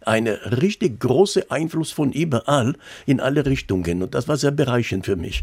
Einen 0.00 0.34
richtig 0.34 1.00
großen 1.00 1.50
Einfluss 1.50 1.90
von 1.90 2.12
überall 2.12 2.76
in 3.06 3.20
alle 3.20 3.44
Richtungen. 3.44 4.02
Und 4.02 4.14
das 4.14 4.26
war 4.26 4.36
sehr 4.38 4.50
bereichernd 4.50 5.04
für 5.04 5.16
mich. 5.16 5.42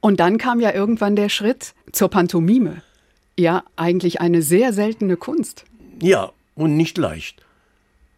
Und 0.00 0.20
dann 0.20 0.38
kam 0.38 0.60
ja 0.60 0.72
irgendwann 0.72 1.16
der 1.16 1.28
Schritt 1.28 1.74
zur 1.92 2.08
Pantomime. 2.08 2.82
Ja, 3.38 3.64
eigentlich 3.76 4.20
eine 4.20 4.42
sehr 4.42 4.72
seltene 4.72 5.16
Kunst. 5.16 5.64
Ja, 6.00 6.32
und 6.54 6.76
nicht 6.76 6.98
leicht. 6.98 7.44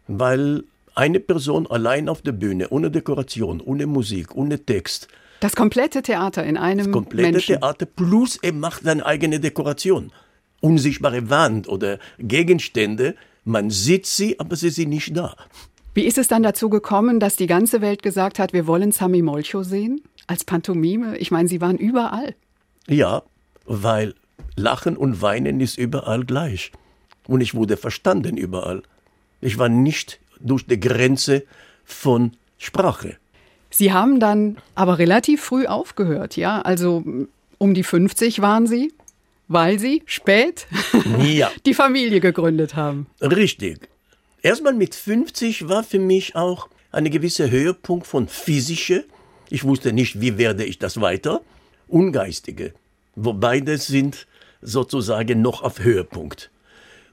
Weil 0.07 0.63
eine 0.93 1.19
Person 1.19 1.67
allein 1.67 2.09
auf 2.09 2.21
der 2.21 2.31
Bühne, 2.31 2.69
ohne 2.69 2.91
Dekoration, 2.91 3.61
ohne 3.61 3.85
Musik, 3.85 4.35
ohne 4.35 4.63
Text. 4.65 5.07
Das 5.39 5.55
komplette 5.55 6.01
Theater 6.01 6.43
in 6.43 6.57
einem. 6.57 6.85
Das 6.85 6.91
komplette 6.91 7.31
Menschen. 7.31 7.59
Theater 7.59 7.85
plus 7.85 8.37
er 8.41 8.53
macht 8.53 8.83
seine 8.83 9.05
eigene 9.05 9.39
Dekoration 9.39 10.11
unsichtbare 10.65 11.29
Wand 11.29 11.69
oder 11.69 11.99
Gegenstände. 12.17 13.15
Man 13.43 13.69
sieht 13.69 14.07
sie, 14.07 14.39
aber 14.39 14.55
sie 14.55 14.71
sind 14.71 14.89
nicht 14.89 15.15
da. 15.15 15.35
Wie 15.93 16.05
ist 16.05 16.17
es 16.17 16.27
dann 16.27 16.43
dazu 16.43 16.69
gekommen, 16.69 17.19
dass 17.19 17.35
die 17.35 17.47
ganze 17.47 17.81
Welt 17.81 18.01
gesagt 18.03 18.39
hat, 18.39 18.51
wir 18.51 18.67
wollen 18.67 18.91
Sami 18.91 19.21
Molcho 19.21 19.63
sehen? 19.63 20.01
Als 20.27 20.43
Pantomime? 20.43 21.17
Ich 21.17 21.29
meine, 21.29 21.47
Sie 21.47 21.61
waren 21.61 21.77
überall. 21.77 22.35
Ja, 22.87 23.21
weil 23.65 24.15
Lachen 24.55 24.97
und 24.97 25.21
Weinen 25.21 25.59
ist 25.61 25.77
überall 25.77 26.25
gleich. 26.25 26.71
Und 27.27 27.41
ich 27.41 27.53
wurde 27.53 27.77
verstanden 27.77 28.37
überall. 28.37 28.83
Ich 29.41 29.57
war 29.57 29.69
nicht 29.69 30.19
durch 30.39 30.65
die 30.65 30.79
Grenze 30.79 31.43
von 31.83 32.31
Sprache. 32.57 33.17
Sie 33.69 33.91
haben 33.91 34.19
dann 34.19 34.57
aber 34.75 34.99
relativ 34.99 35.43
früh 35.43 35.65
aufgehört, 35.65 36.37
ja? 36.37 36.61
Also 36.61 37.03
um 37.57 37.73
die 37.73 37.83
50 37.83 38.41
waren 38.41 38.67
Sie? 38.67 38.93
weil 39.47 39.79
sie 39.79 40.03
spät 40.05 40.67
ja. 41.19 41.51
die 41.65 41.73
Familie 41.73 42.19
gegründet 42.19 42.75
haben. 42.75 43.07
Richtig. 43.21 43.89
Erstmal 44.41 44.73
mit 44.73 44.95
50 44.95 45.67
war 45.67 45.83
für 45.83 45.99
mich 45.99 46.35
auch 46.35 46.69
ein 46.91 47.09
gewisser 47.09 47.49
Höhepunkt 47.49 48.07
von 48.07 48.27
physische. 48.27 49.05
Ich 49.49 49.63
wusste 49.63 49.93
nicht, 49.93 50.21
wie 50.21 50.37
werde 50.37 50.63
ich 50.65 50.79
das 50.79 51.01
weiter. 51.01 51.41
Ungeistige. 51.87 52.73
Wo 53.15 53.33
beide 53.33 53.77
sind 53.77 54.27
sozusagen 54.61 55.41
noch 55.41 55.61
auf 55.61 55.79
Höhepunkt. 55.79 56.51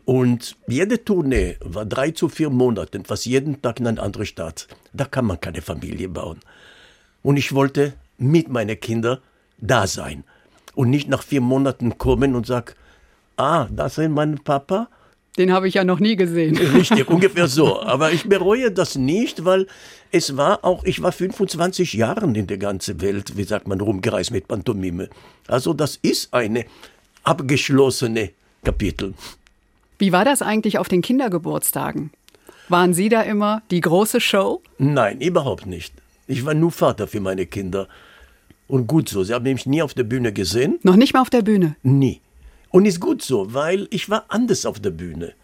Und 0.05 0.57
jede 0.67 1.05
Tournee 1.05 1.57
war 1.61 1.85
drei 1.85 2.11
zu 2.11 2.29
vier 2.29 2.51
Monate, 2.51 3.01
fast 3.05 3.27
jeden 3.27 3.63
Tag 3.63 3.79
in 3.79 3.87
eine 3.87 4.03
andere 4.03 4.27
Stadt. 4.27 4.67
Da 4.93 5.05
kann 5.05 5.27
man 5.27 5.41
keine 5.41 5.63
Familie 5.63 6.09
bauen. 6.09 6.41
Und 7.23 7.37
ich 7.37 7.55
wollte 7.55 7.95
mit 8.19 8.49
meinen 8.49 8.79
Kindern 8.81 9.19
da 9.59 9.87
sein 9.87 10.25
und 10.75 10.91
nicht 10.91 11.09
nach 11.09 11.23
vier 11.23 11.41
Monaten 11.41 11.99
kommen 11.99 12.35
und 12.35 12.47
sagen, 12.47 12.75
ah, 13.37 13.69
das 13.71 13.99
ist 13.99 14.11
mein 14.11 14.39
Papa. 14.39 14.89
Den 15.39 15.51
habe 15.53 15.67
ich 15.67 15.75
ja 15.75 15.85
noch 15.85 15.99
nie 15.99 16.17
gesehen. 16.17 16.57
Richtig, 16.75 17.09
ungefähr 17.09 17.49
so. 17.49 17.81
Aber 17.83 18.13
ich 18.13 18.29
bereue 18.29 18.71
das 18.71 18.97
nicht, 18.97 19.45
weil 19.45 19.67
es 20.11 20.37
war 20.37 20.65
auch, 20.65 20.85
ich 20.85 21.03
war 21.03 21.13
25 21.13 21.95
Jahre 21.95 22.27
in 22.27 22.47
der 22.47 22.59
ganzen 22.59 23.01
Welt, 23.01 23.37
wie 23.37 23.45
sagt 23.45 23.67
man, 23.67 23.81
rumgereist 23.81 24.31
mit 24.31 24.47
Pantomime. 24.47 25.09
Also 25.49 25.73
das 25.73 25.97
ist 25.97 26.35
eine 26.35 26.67
abgeschlossene 27.25 28.31
Kapitel. 28.63 29.15
Wie 29.99 30.13
war 30.13 30.25
das 30.25 30.43
eigentlich 30.43 30.79
auf 30.79 30.89
den 30.89 31.01
Kindergeburtstagen? 31.01 32.11
Waren 32.69 32.93
Sie 32.93 33.09
da 33.09 33.23
immer 33.23 33.63
die 33.71 33.81
große 33.81 34.21
Show? 34.21 34.63
Nein, 34.79 35.21
überhaupt 35.21 35.67
nicht. 35.67 35.95
Ich 36.27 36.45
war 36.45 36.55
nur 36.55 36.73
Vater 36.73 37.07
für 37.07 37.21
meine 37.21 37.47
Kinder. 37.47 37.89
Und 38.69 38.87
gut 38.87 39.09
so. 39.09 39.25
Sie 39.25 39.35
haben 39.35 39.45
mich 39.45 39.67
nie 39.67 39.83
auf 39.83 39.95
der 39.95 40.05
Bühne 40.05 40.33
gesehen. 40.33 40.79
Noch 40.83 40.97
nicht 40.97 41.15
mal 41.15 41.21
auf 41.21 41.31
der 41.31 41.43
Bühne? 41.43 41.77
Nie. 41.83 42.21
Und 42.73 42.87
ist 42.87 43.01
gut 43.01 43.23
so, 43.23 43.55
weil 43.55 43.87
ich 43.91 44.09
war 44.09 44.25
anders 44.29 44.67
auf 44.67 44.81
der 44.81 44.91
Bühne. 44.91 45.35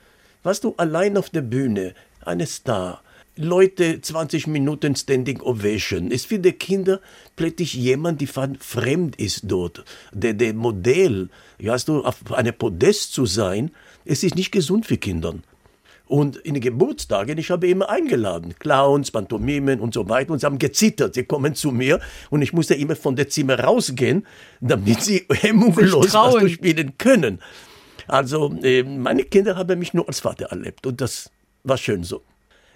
Warst 0.42 0.64
du 0.64 0.74
allein 0.78 1.16
auf 1.16 1.28
der 1.28 1.42
Bühne, 1.42 1.94
eine 2.22 2.46
Star, 2.46 3.02
Leute 3.36 4.00
20 4.00 4.48
Minuten 4.48 4.96
Standing 4.96 5.40
Ovation. 5.42 6.10
Ist 6.10 6.26
für 6.26 6.40
die 6.40 6.52
Kinder 6.52 7.00
plötzlich 7.36 7.74
jemand, 7.74 8.20
die 8.20 8.26
fremd 8.26 9.14
ist 9.16 9.42
dort. 9.44 9.84
Der, 10.12 10.34
der 10.34 10.54
Modell, 10.54 11.28
weißt 11.60 11.86
du, 11.86 12.02
auf 12.02 12.32
einem 12.32 12.54
Podest 12.54 13.12
zu 13.12 13.26
sein, 13.26 13.70
es 14.04 14.24
ist 14.24 14.34
nicht 14.34 14.50
gesund 14.50 14.86
für 14.86 14.96
Kinder. 14.96 15.34
Und 16.08 16.36
in 16.38 16.54
den 16.54 16.62
Geburtstagen, 16.62 17.36
ich 17.36 17.50
habe 17.50 17.68
immer 17.68 17.88
eingeladen, 17.90 18.54
Clowns, 18.58 19.10
Pantomimen 19.10 19.78
und 19.78 19.92
so 19.92 20.08
weiter, 20.08 20.32
und 20.32 20.40
sie 20.40 20.46
haben 20.46 20.58
gezittert. 20.58 21.14
Sie 21.14 21.24
kommen 21.24 21.54
zu 21.54 21.70
mir 21.70 22.00
und 22.30 22.40
ich 22.40 22.52
musste 22.52 22.74
immer 22.74 22.96
von 22.96 23.14
der 23.14 23.28
Zimmer 23.28 23.60
rausgehen, 23.60 24.26
damit 24.60 25.02
sie 25.02 25.26
hemmungslos 25.32 26.14
was 26.14 26.50
spielen 26.50 26.96
können. 26.96 27.40
Also, 28.06 28.54
äh, 28.62 28.82
meine 28.82 29.24
Kinder 29.24 29.56
haben 29.56 29.78
mich 29.78 29.92
nur 29.92 30.08
als 30.08 30.20
Vater 30.20 30.46
erlebt 30.46 30.86
und 30.86 31.00
das 31.00 31.30
war 31.62 31.76
schön 31.76 32.04
so. 32.04 32.22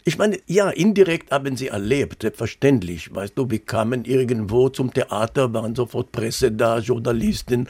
Ich 0.04 0.18
meine, 0.18 0.38
ja, 0.46 0.68
indirekt 0.68 1.30
haben 1.30 1.56
sie 1.56 1.68
erlebt, 1.68 2.22
selbstverständlich. 2.22 3.14
Weißt 3.14 3.38
du, 3.38 3.48
wir 3.48 3.60
kamen 3.60 4.04
irgendwo 4.04 4.68
zum 4.68 4.92
Theater, 4.92 5.54
waren 5.54 5.76
sofort 5.76 6.10
Presse 6.10 6.50
da, 6.50 6.78
Journalisten 6.78 7.68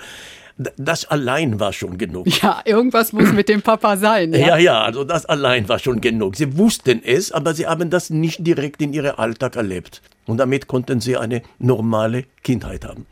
das 0.76 1.04
allein 1.04 1.60
war 1.60 1.72
schon 1.72 1.98
genug. 1.98 2.26
Ja, 2.42 2.60
irgendwas 2.64 3.12
muss 3.12 3.32
mit 3.32 3.48
dem 3.48 3.62
Papa 3.62 3.96
sein. 3.96 4.32
Ja? 4.32 4.38
ja, 4.38 4.56
ja, 4.58 4.82
also 4.82 5.04
das 5.04 5.26
allein 5.26 5.68
war 5.68 5.78
schon 5.78 6.00
genug. 6.00 6.36
Sie 6.36 6.56
wussten 6.58 7.02
es, 7.04 7.32
aber 7.32 7.54
sie 7.54 7.66
haben 7.66 7.90
das 7.90 8.10
nicht 8.10 8.46
direkt 8.46 8.82
in 8.82 8.92
ihrem 8.92 9.16
Alltag 9.16 9.56
erlebt. 9.56 10.02
Und 10.26 10.38
damit 10.38 10.66
konnten 10.66 11.00
sie 11.00 11.16
eine 11.16 11.42
normale 11.58 12.24
Kindheit 12.42 12.84
haben. 12.84 13.06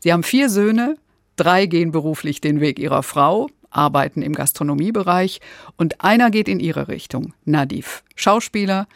Sie 0.00 0.12
haben 0.12 0.22
vier 0.22 0.48
Söhne, 0.48 0.96
drei 1.36 1.66
gehen 1.66 1.90
beruflich 1.90 2.40
den 2.40 2.60
Weg 2.60 2.78
ihrer 2.78 3.02
Frau, 3.02 3.48
arbeiten 3.70 4.22
im 4.22 4.34
Gastronomiebereich 4.34 5.40
und 5.76 6.00
einer 6.00 6.30
geht 6.30 6.48
in 6.48 6.60
ihre 6.60 6.88
Richtung, 6.88 7.34
Nadif. 7.44 8.04
Schauspieler, 8.14 8.86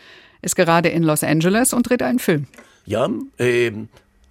ist 0.41 0.55
gerade 0.57 0.89
in 0.89 1.03
Los 1.03 1.25
Angeles 1.25 1.73
und 1.73 1.89
dreht 1.89 2.03
einen 2.03 2.21
Film. 2.21 2.47
Ja, 2.87 3.09
äh, 3.39 3.73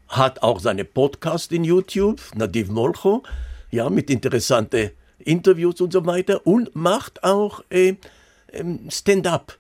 hat 0.08 0.42
auch 0.42 0.60
seine 0.60 0.86
Podcast 0.86 1.52
in 1.52 1.64
YouTube, 1.64 2.22
Nadif 2.36 2.70
Molcho 2.70 3.24
ja, 3.72 3.90
mit 3.90 4.10
interessanten 4.10 4.92
Interviews 5.20 5.82
und 5.82 5.94
so 5.94 6.06
weiter 6.06 6.46
und 6.46 6.76
macht 6.76 7.24
auch 7.24 7.64
äh, 7.70 7.96
ähm, 8.54 8.90
Stand-up. 8.90 9.58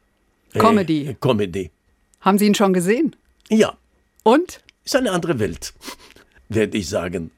Äh, 0.53 0.59
Comedy. 0.59 1.15
Comedy. 1.19 1.71
Haben 2.21 2.37
Sie 2.37 2.45
ihn 2.45 2.55
schon 2.55 2.73
gesehen? 2.73 3.15
Ja. 3.49 3.77
Und? 4.23 4.61
Ist 4.83 4.95
eine 4.95 5.11
andere 5.11 5.39
Welt, 5.39 5.73
werde 6.49 6.77
ich 6.77 6.89
sagen. 6.89 7.31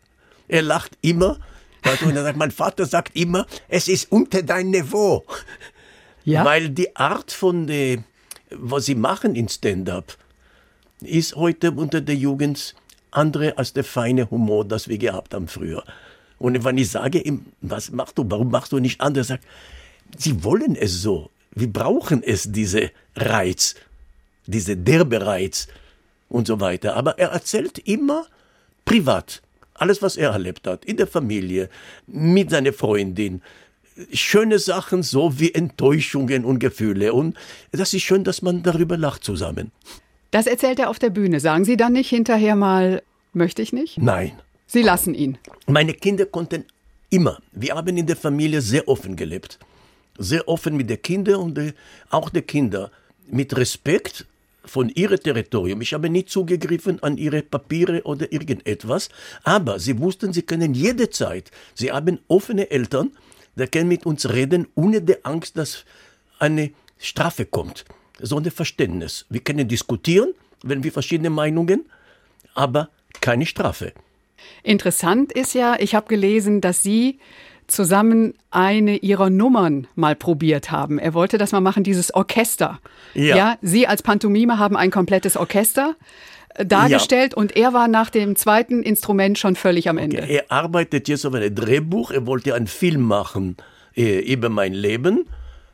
Er 0.48 0.62
lacht 0.62 0.98
immer. 1.02 1.40
Er 1.82 1.96
sagt, 1.96 2.38
mein 2.38 2.52
Vater 2.52 2.86
sagt 2.86 3.16
immer, 3.16 3.48
es 3.70 3.88
ist 3.88 4.12
unter 4.12 4.44
dein 4.44 4.70
Niveau. 4.70 5.24
Ja? 6.26 6.44
Weil 6.44 6.70
die 6.70 6.96
Art 6.96 7.32
von, 7.32 7.68
de, 7.68 8.00
was 8.50 8.86
sie 8.86 8.96
machen 8.96 9.36
in 9.36 9.48
Stand-up, 9.48 10.18
ist 11.02 11.36
heute 11.36 11.72
unter 11.72 12.02
der 12.02 12.16
Jugend 12.16 12.76
andere 13.12 13.58
als 13.58 13.74
der 13.74 13.84
feine 13.84 14.30
Humor, 14.30 14.66
das 14.66 14.88
wir 14.88 14.98
gehabt 14.98 15.34
haben 15.34 15.48
früher. 15.48 15.84
Und 16.40 16.64
wenn 16.64 16.78
ich 16.78 16.90
sage 16.90 17.20
ihm, 17.20 17.46
was 17.62 17.92
machst 17.92 18.18
du, 18.18 18.26
warum 18.28 18.50
machst 18.50 18.72
du 18.72 18.80
nicht 18.80 19.02
anders, 19.02 19.28
sagt, 19.28 19.46
sie 20.18 20.44
wollen 20.44 20.76
es 20.76 21.02
so. 21.02 21.30
Wir 21.52 21.72
brauchen 21.72 22.24
es, 22.24 22.52
diese 22.52 22.92
Reiz, 23.16 23.76
diese 24.46 24.78
derbe 24.78 25.26
Reiz 25.26 25.68
und 26.30 26.48
so 26.48 26.60
weiter. 26.60 26.96
Aber 26.96 27.20
er 27.20 27.30
erzählt 27.30 27.80
immer 27.80 28.26
privat. 28.86 29.42
Alles, 29.74 30.02
was 30.02 30.18
er 30.18 30.32
erlebt 30.32 30.68
hat, 30.68 30.86
in 30.86 30.98
der 30.98 31.08
Familie, 31.08 31.70
mit 32.08 32.50
seiner 32.50 32.74
Freundin. 32.74 33.42
Schöne 34.14 34.60
Sachen, 34.60 35.04
so 35.04 35.40
wie 35.40 35.54
Enttäuschungen 35.54 36.46
und 36.46 36.60
Gefühle. 36.60 37.14
Und 37.14 37.36
das 37.72 37.94
ist 37.94 38.04
schön, 38.04 38.24
dass 38.24 38.42
man 38.42 38.64
darüber 38.64 38.98
lacht 38.98 39.24
zusammen. 39.24 39.72
Das 40.32 40.48
erzählt 40.48 40.80
er 40.80 40.90
auf 40.90 41.00
der 41.00 41.10
Bühne. 41.10 41.40
Sagen 41.40 41.66
Sie 41.66 41.76
dann 41.76 41.94
nicht 41.94 42.10
hinterher 42.10 42.56
mal, 42.56 43.02
möchte 43.34 43.62
ich 43.62 43.74
nicht? 43.74 43.98
Nein. 43.98 44.34
Sie 44.72 44.84
lassen 44.84 45.16
ihn. 45.16 45.40
Meine 45.66 45.96
Kinder 45.96 46.28
konnten 46.28 46.64
immer. 47.10 47.40
Wir 47.54 47.74
haben 47.74 47.98
in 47.98 48.06
der 48.06 48.16
Familie 48.16 48.62
sehr 48.62 48.88
offen 48.88 49.16
gelebt. 49.16 49.58
Sehr 50.20 50.48
offen 50.48 50.78
mit 50.78 50.92
den 50.92 51.02
Kindern 51.02 51.38
und 51.38 51.58
äh, 51.58 51.74
auch 52.12 52.30
die 52.30 52.44
Kinder 52.44 52.92
mit 53.26 53.58
Respekt 53.58 54.28
von 54.64 54.90
ihrem 54.90 55.20
Territorium. 55.20 55.82
Ich 55.82 55.96
habe 55.96 56.08
nie 56.08 56.24
zugegriffen 56.24 57.02
an 57.02 57.18
ihre 57.18 57.42
Papiere 57.42 58.04
oder 58.04 58.32
irgendetwas, 58.32 59.10
aber 59.44 59.80
sie 59.80 59.98
wussten, 59.98 60.34
sie 60.34 60.44
können 60.44 60.76
jederzeit. 60.76 61.50
Sie 61.74 61.92
haben 61.92 62.20
offene 62.28 62.70
Eltern, 62.70 63.14
die 63.56 63.66
können 63.66 63.88
mit 63.88 64.06
uns 64.06 64.30
reden, 64.30 64.68
ohne 64.76 65.02
die 65.02 65.26
Angst, 65.26 65.58
dass 65.58 65.84
eine 66.38 66.70
Strafe 67.00 67.46
kommt, 67.46 67.86
sondern 68.22 68.54
Verständnis. 68.54 69.26
Wir 69.30 69.42
können 69.42 69.68
diskutieren, 69.68 70.36
wenn 70.62 70.84
wir 70.84 70.92
verschiedene 70.92 71.32
Meinungen, 71.32 71.90
aber 72.54 72.90
keine 73.20 73.48
Strafe. 73.48 73.94
Interessant 74.64 75.32
ist 75.32 75.54
ja, 75.54 75.76
ich 75.80 75.96
habe 75.96 76.08
gelesen, 76.08 76.62
dass 76.62 76.84
Sie 76.84 77.20
zusammen 77.68 78.34
eine 78.52 78.98
ihrer 78.98 79.30
Nummern 79.30 79.88
mal 79.96 80.16
probiert 80.16 80.72
haben. 80.72 81.00
Er 81.00 81.14
wollte 81.14 81.38
das 81.38 81.52
mal 81.52 81.62
machen, 81.62 81.84
dieses 81.84 82.14
Orchester. 82.14 82.80
Ja. 83.14 83.36
ja 83.36 83.58
Sie 83.62 83.88
als 83.88 84.02
Pantomime 84.02 84.58
haben 84.58 84.76
ein 84.76 84.92
komplettes 84.92 85.38
Orchester 85.38 85.96
äh, 86.56 86.66
dargestellt 86.66 87.34
ja. 87.34 87.38
und 87.38 87.56
er 87.56 87.74
war 87.74 87.88
nach 87.88 88.10
dem 88.10 88.36
zweiten 88.36 88.84
Instrument 88.84 89.38
schon 89.38 89.56
völlig 89.56 89.88
am 89.88 89.98
Ende. 89.98 90.18
Okay. 90.18 90.36
Er 90.36 90.52
arbeitet 90.52 91.08
jetzt 91.08 91.26
auf 91.26 91.34
einem 91.34 91.54
Drehbuch, 91.54 92.12
er 92.12 92.26
wollte 92.26 92.56
einen 92.56 92.68
Film 92.68 93.02
machen 93.02 93.58
äh, 93.96 94.20
über 94.20 94.50
mein 94.50 94.74
Leben 94.74 95.26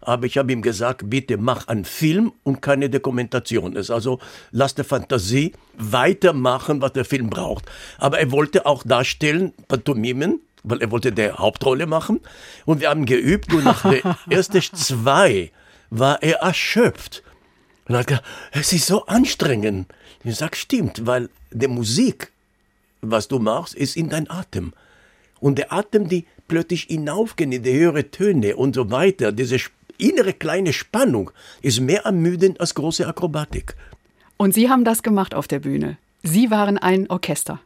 aber 0.06 0.26
ich 0.28 0.38
habe 0.38 0.52
ihm 0.54 0.62
gesagt, 0.62 1.10
bitte 1.10 1.38
mach 1.38 1.68
einen 1.68 1.86
Film 1.86 2.32
und 2.44 2.62
keine 2.62 2.90
Dokumentation. 2.90 3.76
Es 3.76 3.90
also 3.90 4.20
lass 4.52 4.76
der 4.76 4.86
Fantasie 4.86 5.54
weitermachen, 5.78 6.82
was 6.82 6.94
der 6.94 7.06
Film 7.06 7.30
braucht. 7.30 7.66
Aber 7.98 8.20
er 8.20 8.32
wollte 8.32 8.66
auch 8.66 8.84
darstellen, 8.84 9.54
Pantomimen, 9.68 10.42
weil 10.64 10.82
er 10.82 10.92
wollte 10.92 11.12
die 11.12 11.32
Hauptrolle 11.32 11.88
machen. 11.88 12.22
Und 12.66 12.82
wir 12.82 12.90
haben 12.90 13.06
geübt 13.06 13.54
und 13.54 13.64
nach 13.64 13.82
der 13.90 14.16
ersten 14.30 14.62
zwei 14.62 15.52
war 15.90 16.22
er 16.22 16.38
erschöpft. 16.38 17.24
Und 17.88 17.96
er 17.96 18.00
hat 18.00 18.08
gesagt, 18.08 18.26
es 18.52 18.74
ist 18.74 18.88
so 18.88 19.06
anstrengend. 19.06 19.88
Ich 20.24 20.36
sage, 20.36 20.56
stimmt, 20.56 21.06
weil 21.06 21.30
die 21.52 21.68
Musik, 21.68 22.32
was 23.02 23.28
du 23.28 23.40
machst, 23.40 23.76
ist 23.76 23.96
in 23.96 24.10
dein 24.10 24.30
Atem. 24.30 24.74
Und 25.40 25.58
der 25.58 25.72
Atem, 25.72 26.08
die 26.08 26.26
plötzlich 26.48 26.84
hinaufgehen 26.84 27.52
in 27.52 27.64
die 27.64 27.74
höhere 27.74 28.10
Töne 28.10 28.56
und 28.56 28.76
so 28.76 28.90
weiter, 28.90 29.32
diese 29.32 29.60
innere 29.98 30.34
kleine 30.34 30.74
Spannung 30.74 31.32
ist 31.62 31.80
mehr 31.80 32.06
ermüdend 32.06 32.60
als 32.60 32.76
große 32.76 33.08
Akrobatik. 33.08 33.76
Und 34.38 34.54
Sie 34.54 34.70
haben 34.70 34.84
das 34.84 35.04
gemacht 35.04 35.34
auf 35.34 35.48
der 35.48 35.60
Bühne. 35.60 35.98
Sie 36.24 36.52
waren 36.52 36.78
ein 36.78 37.10
Orchester. 37.10 37.60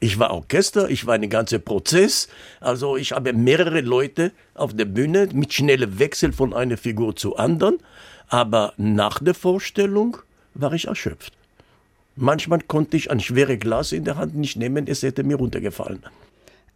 Ich 0.00 0.18
war 0.18 0.30
Orchester, 0.30 0.88
ich 0.88 1.06
war 1.06 1.14
ein 1.14 1.28
ganzer 1.28 1.58
Prozess. 1.58 2.28
Also 2.60 2.96
ich 2.96 3.12
habe 3.12 3.32
mehrere 3.32 3.80
Leute 3.80 4.32
auf 4.54 4.74
der 4.74 4.84
Bühne 4.84 5.28
mit 5.32 5.52
schnellem 5.52 5.98
Wechsel 5.98 6.32
von 6.32 6.54
einer 6.54 6.76
Figur 6.76 7.16
zur 7.16 7.38
anderen. 7.38 7.78
Aber 8.28 8.74
nach 8.76 9.18
der 9.18 9.34
Vorstellung 9.34 10.18
war 10.54 10.72
ich 10.72 10.86
erschöpft. 10.86 11.32
Manchmal 12.14 12.60
konnte 12.60 12.96
ich 12.96 13.10
ein 13.10 13.20
schweres 13.20 13.60
Glas 13.60 13.92
in 13.92 14.04
der 14.04 14.16
Hand 14.16 14.34
nicht 14.34 14.56
nehmen, 14.56 14.86
es 14.88 15.02
hätte 15.02 15.22
mir 15.22 15.36
runtergefallen. 15.36 16.02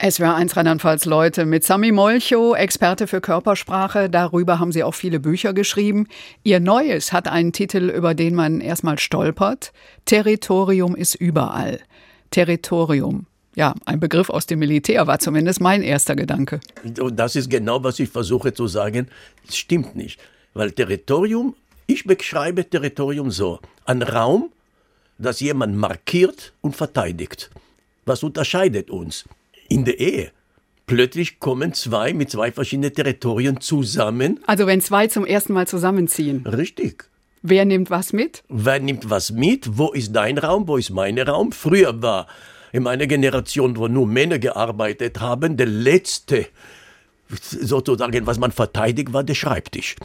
Es 0.04 0.18
war 0.18 0.34
eins 0.34 0.56
Rheinland-Pfalz 0.56 1.04
Leute 1.04 1.46
mit 1.46 1.62
Sami 1.62 1.92
Molcho, 1.92 2.56
Experte 2.56 3.06
für 3.06 3.20
Körpersprache. 3.20 4.10
Darüber 4.10 4.58
haben 4.58 4.72
sie 4.72 4.82
auch 4.82 4.96
viele 4.96 5.20
Bücher 5.20 5.52
geschrieben. 5.52 6.08
Ihr 6.42 6.58
Neues 6.58 7.12
hat 7.12 7.28
einen 7.28 7.52
Titel, 7.52 7.88
über 7.88 8.12
den 8.12 8.34
man 8.34 8.60
erstmal 8.60 8.98
stolpert. 8.98 9.72
Territorium 10.04 10.96
ist 10.96 11.14
überall. 11.14 11.78
Territorium. 12.32 13.26
Ja, 13.54 13.76
ein 13.84 14.00
Begriff 14.00 14.28
aus 14.28 14.46
dem 14.46 14.58
Militär 14.58 15.06
war 15.06 15.20
zumindest 15.20 15.60
mein 15.60 15.84
erster 15.84 16.16
Gedanke. 16.16 16.58
Und 16.82 17.16
das 17.16 17.36
ist 17.36 17.48
genau, 17.48 17.84
was 17.84 18.00
ich 18.00 18.08
versuche 18.08 18.52
zu 18.52 18.66
sagen. 18.66 19.06
Es 19.48 19.56
stimmt 19.56 19.94
nicht. 19.94 20.18
Weil 20.52 20.72
Territorium, 20.72 21.54
ich 21.86 22.02
beschreibe 22.02 22.68
Territorium 22.68 23.30
so. 23.30 23.60
Ein 23.84 24.02
Raum, 24.02 24.50
das 25.18 25.38
jemand 25.38 25.76
markiert 25.76 26.54
und 26.60 26.74
verteidigt. 26.74 27.50
Was 28.04 28.24
unterscheidet 28.24 28.90
uns? 28.90 29.26
In 29.72 29.86
der 29.86 29.98
Ehe. 29.98 30.32
Plötzlich 30.84 31.40
kommen 31.40 31.72
zwei 31.72 32.12
mit 32.12 32.30
zwei 32.30 32.52
verschiedenen 32.52 32.92
Territorien 32.92 33.58
zusammen. 33.58 34.38
Also 34.46 34.66
wenn 34.66 34.82
zwei 34.82 35.06
zum 35.06 35.24
ersten 35.24 35.54
Mal 35.54 35.66
zusammenziehen. 35.66 36.46
Richtig. 36.46 37.08
Wer 37.40 37.64
nimmt 37.64 37.88
was 37.88 38.12
mit? 38.12 38.44
Wer 38.50 38.80
nimmt 38.80 39.08
was 39.08 39.30
mit? 39.30 39.78
Wo 39.78 39.92
ist 39.92 40.14
dein 40.14 40.36
Raum? 40.36 40.68
Wo 40.68 40.76
ist 40.76 40.90
mein 40.90 41.18
Raum? 41.18 41.52
Früher 41.52 42.02
war 42.02 42.26
in 42.72 42.82
meiner 42.82 43.06
Generation, 43.06 43.78
wo 43.78 43.88
nur 43.88 44.06
Männer 44.06 44.38
gearbeitet 44.38 45.20
haben, 45.20 45.56
der 45.56 45.68
letzte, 45.68 46.48
sozusagen, 47.30 48.26
was 48.26 48.38
man 48.38 48.52
verteidigt, 48.52 49.14
war 49.14 49.24
der 49.24 49.34
Schreibtisch. 49.34 49.96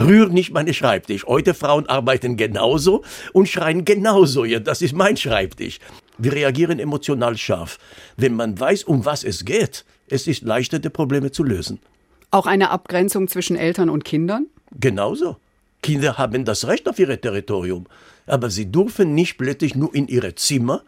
Rühr 0.00 0.30
nicht 0.30 0.54
meine 0.54 0.72
Schreibtisch. 0.72 1.26
Heute 1.26 1.52
Frauen 1.52 1.86
arbeiten 1.86 2.38
genauso 2.38 3.04
und 3.34 3.46
schreien 3.46 3.84
genauso. 3.84 4.46
Ja, 4.46 4.58
das 4.58 4.80
ist 4.80 4.94
mein 4.94 5.18
Schreibtisch. 5.18 5.80
Wir 6.18 6.32
reagieren 6.32 6.78
emotional 6.78 7.36
scharf. 7.36 7.78
Wenn 8.16 8.34
man 8.34 8.58
weiß, 8.58 8.84
um 8.84 9.04
was 9.04 9.24
es 9.24 9.44
geht, 9.44 9.84
es 10.08 10.26
ist 10.26 10.42
leichter, 10.42 10.78
die 10.78 10.88
Probleme 10.88 11.30
zu 11.30 11.44
lösen. 11.44 11.78
Auch 12.30 12.46
eine 12.46 12.70
Abgrenzung 12.70 13.28
zwischen 13.28 13.56
Eltern 13.56 13.90
und 13.90 14.04
Kindern? 14.04 14.46
Genauso. 14.78 15.36
Kinder 15.82 16.18
haben 16.18 16.44
das 16.44 16.66
Recht 16.66 16.88
auf 16.88 16.98
ihr 16.98 17.20
Territorium, 17.20 17.86
aber 18.26 18.50
sie 18.50 18.70
dürfen 18.70 19.14
nicht 19.14 19.38
plötzlich 19.38 19.74
nur 19.74 19.94
in 19.94 20.08
ihre 20.08 20.34
Zimmer, 20.34 20.82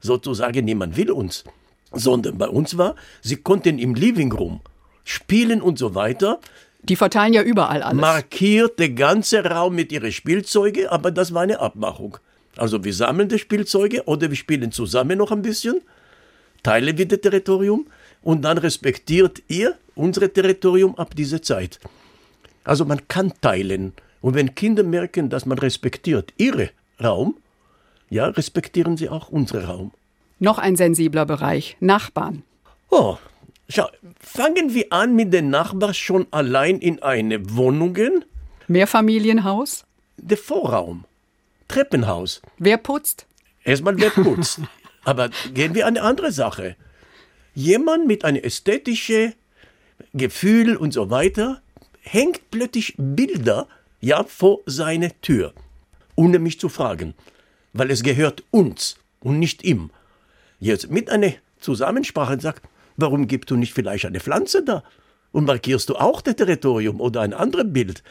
sozusagen 0.00 0.64
niemand 0.64 0.96
will 0.96 1.10
uns, 1.10 1.44
sondern 1.92 2.38
bei 2.38 2.48
uns 2.48 2.78
war, 2.78 2.94
sie 3.20 3.36
konnten 3.36 3.78
im 3.78 3.94
Living 3.94 4.32
Room 4.32 4.60
spielen 5.04 5.60
und 5.60 5.78
so 5.78 5.94
weiter. 5.94 6.40
Die 6.82 6.96
verteilen 6.96 7.34
ja 7.34 7.42
überall 7.42 7.82
alles. 7.82 8.00
Markiert 8.00 8.78
der 8.78 8.90
ganze 8.90 9.44
Raum 9.44 9.74
mit 9.74 9.92
ihren 9.92 10.12
Spielzeugen, 10.12 10.86
aber 10.86 11.10
das 11.10 11.34
war 11.34 11.42
eine 11.42 11.60
Abmachung. 11.60 12.16
Also 12.60 12.84
wir 12.84 12.92
sammeln 12.92 13.30
die 13.30 13.38
Spielzeuge 13.38 14.04
oder 14.04 14.28
wir 14.28 14.36
spielen 14.36 14.70
zusammen 14.70 15.16
noch 15.16 15.32
ein 15.32 15.40
bisschen, 15.40 15.80
teilen 16.62 16.98
wir 16.98 17.08
das 17.08 17.22
Territorium 17.22 17.86
und 18.20 18.42
dann 18.42 18.58
respektiert 18.58 19.42
ihr 19.48 19.78
unser 19.94 20.30
Territorium 20.30 20.94
ab 20.96 21.16
dieser 21.16 21.40
Zeit. 21.40 21.80
Also 22.64 22.84
man 22.84 23.08
kann 23.08 23.32
teilen. 23.40 23.94
Und 24.20 24.34
wenn 24.34 24.54
Kinder 24.54 24.82
merken, 24.82 25.30
dass 25.30 25.46
man 25.46 25.56
respektiert 25.56 26.34
ihren 26.36 26.68
Raum, 27.02 27.38
ja, 28.10 28.26
respektieren 28.26 28.98
sie 28.98 29.08
auch 29.08 29.30
unseren 29.30 29.64
Raum. 29.64 29.92
Noch 30.38 30.58
ein 30.58 30.76
sensibler 30.76 31.24
Bereich, 31.24 31.78
Nachbarn. 31.80 32.42
Oh, 32.90 33.16
schau, 33.70 33.88
fangen 34.20 34.74
wir 34.74 34.92
an 34.92 35.16
mit 35.16 35.32
den 35.32 35.48
Nachbarn 35.48 35.94
schon 35.94 36.26
allein 36.30 36.78
in 36.78 37.02
eine 37.02 37.56
Wohnungen. 37.56 38.26
Mehrfamilienhaus? 38.68 39.86
Der 40.18 40.36
Vorraum, 40.36 41.06
Treppenhaus. 41.70 42.42
Wer 42.58 42.78
putzt? 42.78 43.26
Erstmal 43.62 43.96
wer 44.00 44.10
putzt. 44.24 44.60
Aber 45.04 45.30
gehen 45.54 45.74
wir 45.74 45.86
an 45.86 45.96
eine 45.96 46.04
andere 46.04 46.32
Sache. 46.32 46.74
Jemand 47.54 48.08
mit 48.08 48.24
einem 48.24 48.42
ästhetischen 48.42 49.34
Gefühl 50.12 50.76
und 50.76 50.92
so 50.92 51.10
weiter 51.10 51.62
hängt 52.00 52.50
plötzlich 52.50 52.94
Bilder 52.98 53.68
ja 54.00 54.24
vor 54.24 54.58
seine 54.66 55.12
Tür, 55.20 55.52
ohne 56.16 56.40
mich 56.40 56.58
zu 56.58 56.68
fragen, 56.68 57.14
weil 57.72 57.92
es 57.92 58.02
gehört 58.02 58.42
uns 58.50 58.96
und 59.20 59.38
nicht 59.38 59.62
ihm. 59.62 59.90
Jetzt 60.58 60.90
mit 60.90 61.08
einer 61.08 61.34
Zusammensprache 61.60 62.40
sagt, 62.40 62.62
warum 62.96 63.28
gibst 63.28 63.50
du 63.50 63.56
nicht 63.56 63.74
vielleicht 63.74 64.06
eine 64.06 64.18
Pflanze 64.18 64.64
da? 64.64 64.82
Und 65.30 65.46
markierst 65.46 65.88
du 65.88 65.94
auch 65.94 66.20
das 66.20 66.34
Territorium 66.34 67.00
oder 67.00 67.20
ein 67.20 67.32
anderes 67.32 67.72
Bild? 67.72 68.02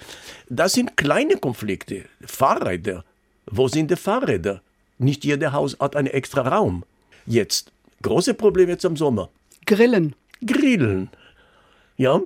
Das 0.47 0.71
sind 0.71 0.95
kleine 0.95 1.35
Konflikte. 1.35 2.05
Fahrräder. 2.25 3.03
Wo 3.51 3.67
sind 3.67 3.91
die 3.91 3.95
Fahrräder? 3.95 4.61
Nicht 4.97 5.25
jeder 5.25 5.53
Haus 5.53 5.77
hat 5.79 5.95
einen 5.95 6.07
extra 6.07 6.41
Raum. 6.41 6.83
Jetzt, 7.25 7.71
große 8.01 8.33
Probleme 8.33 8.71
jetzt 8.73 8.85
am 8.85 8.95
Sommer. 8.95 9.29
Grillen. 9.65 10.15
Grillen. 10.45 11.09
Ja, 11.97 12.21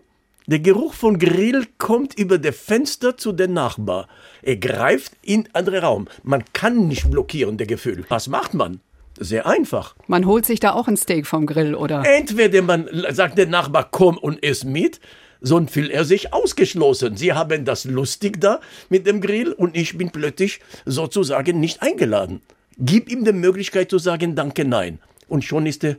der 0.47 0.59
Geruch 0.59 0.93
von 0.93 1.19
Grill 1.19 1.65
kommt 1.77 2.19
über 2.19 2.37
das 2.37 2.57
Fenster 2.57 3.15
zu 3.15 3.31
den 3.31 3.53
Nachbar. 3.53 4.07
Er 4.41 4.57
greift 4.57 5.13
in 5.21 5.47
andere 5.53 5.81
Raum. 5.81 6.07
Man 6.23 6.43
kann 6.51 6.87
nicht 6.87 7.09
blockieren, 7.09 7.57
der 7.57 7.67
Gefühl. 7.67 8.03
Was 8.09 8.27
macht 8.27 8.53
man? 8.53 8.81
Sehr 9.17 9.45
einfach. 9.45 9.95
Man 10.07 10.25
holt 10.25 10.45
sich 10.45 10.59
da 10.59 10.73
auch 10.73 10.87
ein 10.87 10.97
Steak 10.97 11.27
vom 11.27 11.45
Grill, 11.45 11.75
oder? 11.75 12.03
Entweder 12.05 12.61
man 12.61 12.89
sagt 13.11 13.37
der 13.37 13.47
Nachbar, 13.47 13.87
komm 13.89 14.17
und 14.17 14.39
iss 14.39 14.63
mit, 14.63 14.99
sonst 15.43 15.71
fühlt 15.71 15.91
er 15.91 16.05
sich 16.05 16.33
ausgeschlossen. 16.33 17.15
Sie 17.17 17.33
haben 17.33 17.65
das 17.65 17.85
lustig 17.85 18.41
da 18.41 18.59
mit 18.89 19.05
dem 19.05 19.21
Grill 19.21 19.51
und 19.51 19.77
ich 19.77 19.95
bin 19.97 20.09
plötzlich 20.09 20.61
sozusagen 20.85 21.59
nicht 21.59 21.83
eingeladen. 21.83 22.41
Gib 22.79 23.11
ihm 23.11 23.23
die 23.23 23.33
Möglichkeit 23.33 23.91
zu 23.91 23.99
sagen, 23.99 24.35
danke, 24.35 24.65
nein. 24.65 24.97
Und 25.27 25.43
schon 25.43 25.67
ist 25.67 25.83
der 25.83 25.97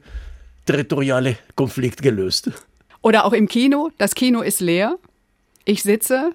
territoriale 0.67 1.37
Konflikt 1.55 2.03
gelöst. 2.03 2.51
Oder 3.03 3.27
auch 3.27 3.33
im 3.33 3.47
Kino, 3.47 3.91
das 3.99 4.15
Kino 4.15 4.41
ist 4.41 4.61
leer, 4.61 4.97
ich 5.67 5.83
sitze 5.83 6.33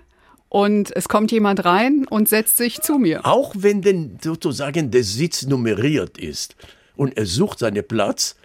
und 0.48 0.96
es 0.96 1.10
kommt 1.10 1.32
jemand 1.32 1.66
rein 1.66 2.06
und 2.10 2.30
setzt 2.30 2.58
sich 2.58 2.82
zu 2.82 3.00
mir. 3.00 3.26
Auch 3.26 3.54
wenn 3.58 3.82
denn 3.82 4.20
sozusagen 4.24 4.92
der 4.92 5.04
Sitz 5.04 5.46
nummeriert 5.48 6.18
ist 6.20 6.56
und 6.96 7.18
er 7.18 7.26
sucht 7.26 7.60
seinen 7.60 7.86
Platz, 7.88 8.36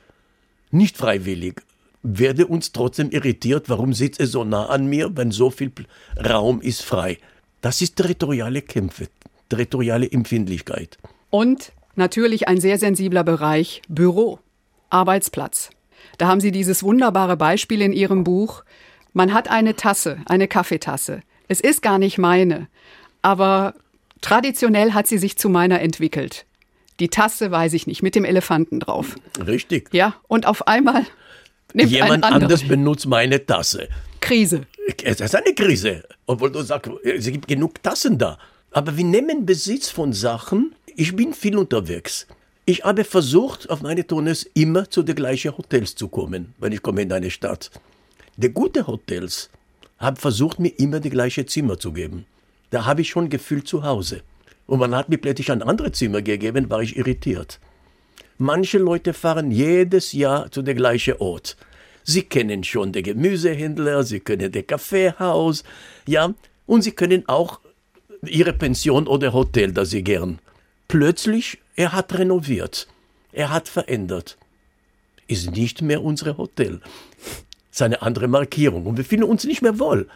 nicht 0.71 0.97
freiwillig, 0.97 1.61
werde 2.05 2.47
uns 2.47 2.71
trotzdem 2.73 3.11
irritiert, 3.11 3.69
warum 3.69 3.95
sitzt 3.95 4.21
er 4.21 4.27
so 4.27 4.45
nah 4.45 4.67
an 4.67 4.87
mir, 4.87 5.17
wenn 5.17 5.33
so 5.33 5.51
viel 5.51 5.73
Raum 6.17 6.61
ist 6.61 6.83
frei. 6.83 7.19
Das 7.63 7.81
ist 7.81 7.97
territoriale 7.97 8.61
Kämpfe, 8.63 9.09
territoriale 9.49 10.11
Empfindlichkeit. 10.13 10.99
Und 11.31 11.73
natürlich 11.97 12.47
ein 12.47 12.61
sehr 12.61 12.79
sensibler 12.79 13.25
Bereich, 13.25 13.81
Büro, 13.89 14.39
Arbeitsplatz. 14.91 15.71
Da 16.19 16.29
haben 16.29 16.41
Sie 16.41 16.53
dieses 16.53 16.83
wunderbare 16.83 17.39
Beispiel 17.39 17.81
in 17.81 17.95
Ihrem 17.95 18.23
Buch. 18.23 18.65
Man 19.15 19.33
hat 19.33 19.49
eine 19.49 19.75
Tasse, 19.75 20.19
eine 20.27 20.47
Kaffeetasse. 20.47 21.23
Es 21.49 21.61
ist 21.61 21.81
gar 21.81 21.99
nicht 21.99 22.19
meine, 22.19 22.69
aber 23.23 23.75
traditionell 24.21 24.93
hat 24.93 25.07
sie 25.07 25.19
sich 25.19 25.39
zu 25.39 25.49
meiner 25.49 25.81
entwickelt. 25.81 26.45
Die 27.01 27.09
Tasse 27.09 27.51
weiß 27.51 27.73
ich 27.73 27.87
nicht, 27.87 28.03
mit 28.03 28.15
dem 28.15 28.25
Elefanten 28.25 28.79
drauf. 28.79 29.17
Richtig. 29.45 29.89
Ja, 29.93 30.15
und 30.29 30.47
auf 30.47 30.69
einmal 30.69 31.07
nimmt 31.75 31.91
Jemand 31.91 32.25
anders 32.25 32.67
benutzt 32.67 33.07
meine 33.07 33.45
Tasse. 33.45 33.89
Krise. 34.21 34.63
Es 35.03 35.21
ist 35.21 35.35
eine 35.35 35.55
Krise, 35.55 36.03
obwohl 36.27 36.51
du 36.51 36.63
sagst, 36.63 36.91
es 37.05 37.27
gibt 37.27 37.49
genug 37.49 37.83
Tassen 37.83 38.17
da. 38.17 38.39
Aber 38.71 38.97
wir 38.97 39.05
nehmen 39.05 39.45
Besitz 39.45 39.91
von 39.91 40.13
Sachen. 40.13 40.75
Ich 40.97 41.15
bin 41.15 41.35
viel 41.35 41.59
unterwegs. 41.59 42.27
Ich 42.65 42.85
habe 42.85 43.05
versucht, 43.05 43.69
auf 43.69 43.83
meine 43.83 44.03
Tournés 44.03 44.47
immer 44.55 44.89
zu 44.89 45.03
den 45.03 45.17
gleichen 45.17 45.57
Hotels 45.57 45.95
zu 45.95 46.09
kommen, 46.09 46.55
wenn 46.59 46.73
ich 46.73 46.83
komme 46.83 47.03
in 47.03 47.13
eine 47.13 47.31
Stadt. 47.31 47.71
Die 48.37 48.49
guten 48.49 48.87
Hotels 48.87 49.51
haben 49.99 50.17
versucht, 50.17 50.59
mir 50.59 50.71
immer 50.79 51.01
die 51.01 51.11
gleiche 51.11 51.45
Zimmer 51.45 51.79
zu 51.79 51.93
geben. 51.93 52.25
Da 52.71 52.87
habe 52.87 53.03
ich 53.03 53.11
schon 53.11 53.29
gefühlt 53.29 53.69
zu 53.69 53.85
Hause. 53.85 54.23
Und 54.67 54.79
man 54.79 54.95
hat 54.95 55.09
mir 55.09 55.19
plötzlich 55.19 55.53
ein 55.53 55.63
anderes 55.63 55.93
Zimmer 55.93 56.23
gegeben, 56.23 56.71
war 56.71 56.83
ich 56.83 56.97
irritiert. 56.97 57.61
Manche 58.39 58.79
Leute 58.79 59.13
fahren 59.13 59.51
jedes 59.51 60.13
Jahr 60.13 60.51
zu 60.51 60.63
dem 60.63 60.77
gleichen 60.77 61.15
Ort. 61.19 61.57
Sie 62.03 62.23
kennen 62.23 62.65
schon 62.65 62.93
den 62.93 63.05
Gemüsehändler, 63.05 64.03
sie 64.03 64.21
kennen 64.21 64.53
den 64.53 64.67
Kaffeehaus, 64.67 65.65
ja, 66.07 66.35
und 66.67 66.83
sie 66.83 66.93
können 66.93 67.29
auch 67.29 67.61
ihre 68.27 68.53
Pension 68.53 69.07
oder 69.07 69.33
Hotel, 69.33 69.73
das 69.73 69.91
sie 69.91 70.03
gern. 70.03 70.39
Plötzlich 70.89 71.59
er 71.77 71.93
hat 71.93 72.17
renoviert. 72.17 72.89
Er 73.33 73.51
hat 73.51 73.69
verändert. 73.69 74.39
Ist 75.27 75.51
nicht 75.51 75.83
mehr 75.83 76.03
unser 76.03 76.37
Hotel. 76.37 76.81
Seine 77.71 78.03
andere 78.03 78.29
Markierung. 78.29 78.87
Und 78.87 78.97
wir 78.97 79.05
fühlen 79.05 79.25
uns 79.25 79.45
nicht 79.45 79.63
mehr 79.63 79.79
wohl. 79.79 80.09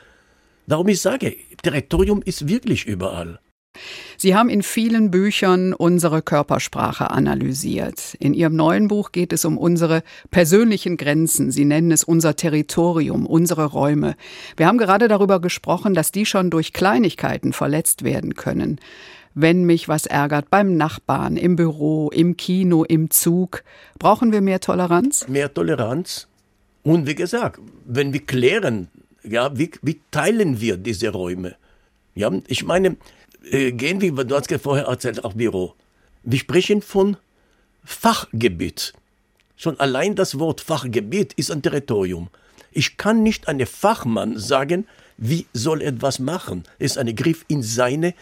Darum 0.67 0.87
ich 0.89 1.01
sage, 1.01 1.37
Territorium 1.63 2.23
ist 2.23 2.47
wirklich 2.47 2.85
überall. 2.85 3.41
Sie 4.17 4.35
haben 4.35 4.49
in 4.49 4.65
vielen 4.65 5.13
Büchern 5.13 5.73
unsere 5.73 6.23
Körpersprache 6.23 7.11
analysiert. 7.11 8.17
In 8.19 8.35
Ihrem 8.35 8.57
neuen 8.57 8.89
Buch 8.89 9.13
geht 9.13 9.33
es 9.33 9.45
um 9.45 9.57
unsere 9.57 10.03
persönlichen 10.33 10.97
Grenzen. 10.97 11.53
Sie 11.53 11.65
nennen 11.65 11.93
es 11.93 12.03
unser 12.03 12.35
Territorium, 12.35 13.27
unsere 13.27 13.67
Räume. 13.67 14.17
Wir 14.57 14.67
haben 14.67 14.79
gerade 14.79 15.07
darüber 15.07 15.41
gesprochen, 15.41 15.95
dass 15.95 16.11
die 16.11 16.27
schon 16.27 16.51
durch 16.51 16.73
Kleinigkeiten 16.73 17.53
verletzt 17.53 18.03
werden 18.03 18.35
können 18.35 18.81
wenn 19.41 19.63
mich 19.63 19.89
was 19.89 20.07
ärgert, 20.07 20.51
beim 20.51 20.77
Nachbarn, 20.77 21.37
im 21.37 21.55
Büro, 21.55 22.11
im 22.11 22.37
Kino, 22.37 22.83
im 22.83 23.09
Zug. 23.11 23.63
Brauchen 23.97 24.33
wir 24.33 24.41
mehr 24.41 24.59
Toleranz? 24.59 25.29
Mehr 25.29 25.55
Toleranz. 25.55 26.27
Und 26.83 27.07
wie 27.07 27.15
gesagt, 27.15 27.61
wenn 27.85 28.13
wir 28.13 28.27
klären, 28.27 28.89
ja, 29.23 29.57
wie, 29.57 29.71
wie 29.81 30.01
teilen 30.11 30.61
wir 30.61 30.77
diese 30.77 31.11
Räume? 31.11 31.55
Ja, 32.17 32.33
ich 32.49 32.65
meine, 32.65 32.97
äh, 33.45 33.73
gehen 33.73 34.01
hast 34.31 34.51
ja 34.51 34.59
vorher 34.59 34.87
erzählt, 34.87 35.25
auch 35.25 35.35
Büro. 35.35 35.75
Wir 36.23 36.39
sprechen 36.39 36.83
von 36.83 37.17
Fachgebiet. 37.85 38.93
Schon 39.57 39.79
allein 39.81 40.15
das 40.15 40.39
Wort 40.39 40.61
Fachgebiet 40.61 41.33
ist 41.35 41.51
ein 41.51 41.63
Territorium. 41.63 42.29
Ich 42.71 42.97
kann 42.97 43.23
nicht 43.23 43.49
einem 43.49 43.67
Fachmann 43.67 44.39
sagen, 44.39 44.87
wie 45.17 45.47
soll 45.53 45.83
etwas 45.83 46.19
machen. 46.19 46.65
Es 46.79 46.93
ist 46.93 46.99
ein 46.99 47.15
Griff 47.17 47.45
in 47.49 47.63
seine 47.63 48.15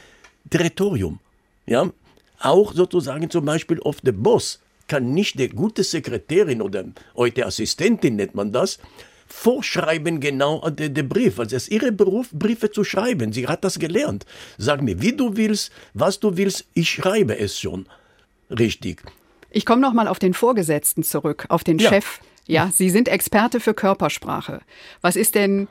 Territorium. 0.50 1.18
Ja, 1.66 1.90
auch 2.38 2.74
sozusagen 2.74 3.29
zum 3.29 3.44
Beispiel 3.44 3.81
auf 3.83 4.00
der 4.00 4.12
Boss 4.12 4.61
kann 4.88 5.12
nicht 5.12 5.38
der 5.38 5.48
gute 5.48 5.83
Sekretärin 5.83 6.62
oder 6.62 6.85
heute 7.16 7.44
Assistentin 7.44 8.16
nennt 8.16 8.35
man 8.35 8.52
das, 8.52 8.79
vorschreiben 9.27 10.21
genau 10.21 10.69
den, 10.71 10.95
den 10.95 11.09
Brief. 11.09 11.39
Also 11.39 11.57
es 11.57 11.65
ist 11.69 11.73
ihre 11.73 11.93
Beruf, 11.93 12.29
Briefe 12.33 12.71
zu 12.71 12.85
schreiben. 12.85 13.33
Sie 13.33 13.47
hat 13.49 13.65
das 13.65 13.79
gelernt. 13.79 14.25
Sag 14.59 14.83
mir, 14.83 15.01
wie 15.03 15.12
du 15.12 15.37
willst, 15.37 15.73
was 15.95 16.21
du 16.21 16.37
willst, 16.37 16.67
ich 16.75 16.89
schreibe 16.91 17.39
es 17.39 17.59
schon. 17.59 17.87
Richtig. 18.51 19.03
Ich 19.51 19.65
komme 19.67 19.81
nochmal 19.83 20.09
auf 20.09 20.19
den 20.19 20.35
Vorgesetzten 20.35 21.03
zurück, 21.03 21.47
auf 21.49 21.65
den 21.65 21.79
Ja. 21.79 21.89
Chef. 21.91 22.21
Ja, 22.47 22.71
Sie 22.75 22.91
sind 22.91 23.09
Experte 23.09 23.61
für 23.61 23.75
Körpersprache. 23.75 24.61
Was 25.01 25.17
ist 25.17 25.35
denn 25.35 25.67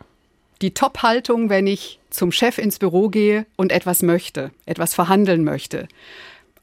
die 0.61 0.73
Top-Haltung, 0.73 1.49
wenn 1.49 1.67
ich 1.67 1.99
zum 2.09 2.31
Chef 2.31 2.57
ins 2.57 2.79
Büro 2.79 3.09
gehe 3.09 3.45
und 3.55 3.71
etwas 3.71 4.01
möchte, 4.01 4.51
etwas 4.65 4.93
verhandeln 4.93 5.43
möchte? 5.43 5.87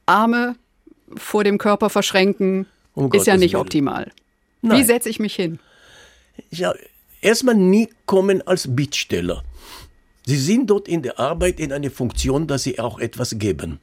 Arme 0.06 0.56
vor 1.16 1.44
dem 1.44 1.58
Körper 1.58 1.90
verschränken 1.90 2.66
Um 2.94 3.12
ist 3.12 3.26
ja 3.26 3.34
Gottes 3.34 3.40
nicht 3.40 3.52
Willen. 3.54 3.60
optimal. 3.62 4.12
Wie 4.62 4.68
Nein. 4.68 4.84
setze 4.86 5.08
ich 5.08 5.18
mich 5.18 5.34
hin? 5.34 5.58
Ja, 6.50 6.74
erstmal 7.20 7.54
nie 7.54 7.88
kommen 8.06 8.46
als 8.46 8.74
Bittsteller. 8.74 9.42
Sie 10.24 10.36
sind 10.36 10.70
dort 10.70 10.88
in 10.88 11.02
der 11.02 11.18
Arbeit 11.18 11.58
in 11.58 11.72
eine 11.72 11.90
Funktion, 11.90 12.46
dass 12.46 12.62
sie 12.62 12.78
auch 12.78 12.98
etwas 12.98 13.38
geben. 13.38 13.80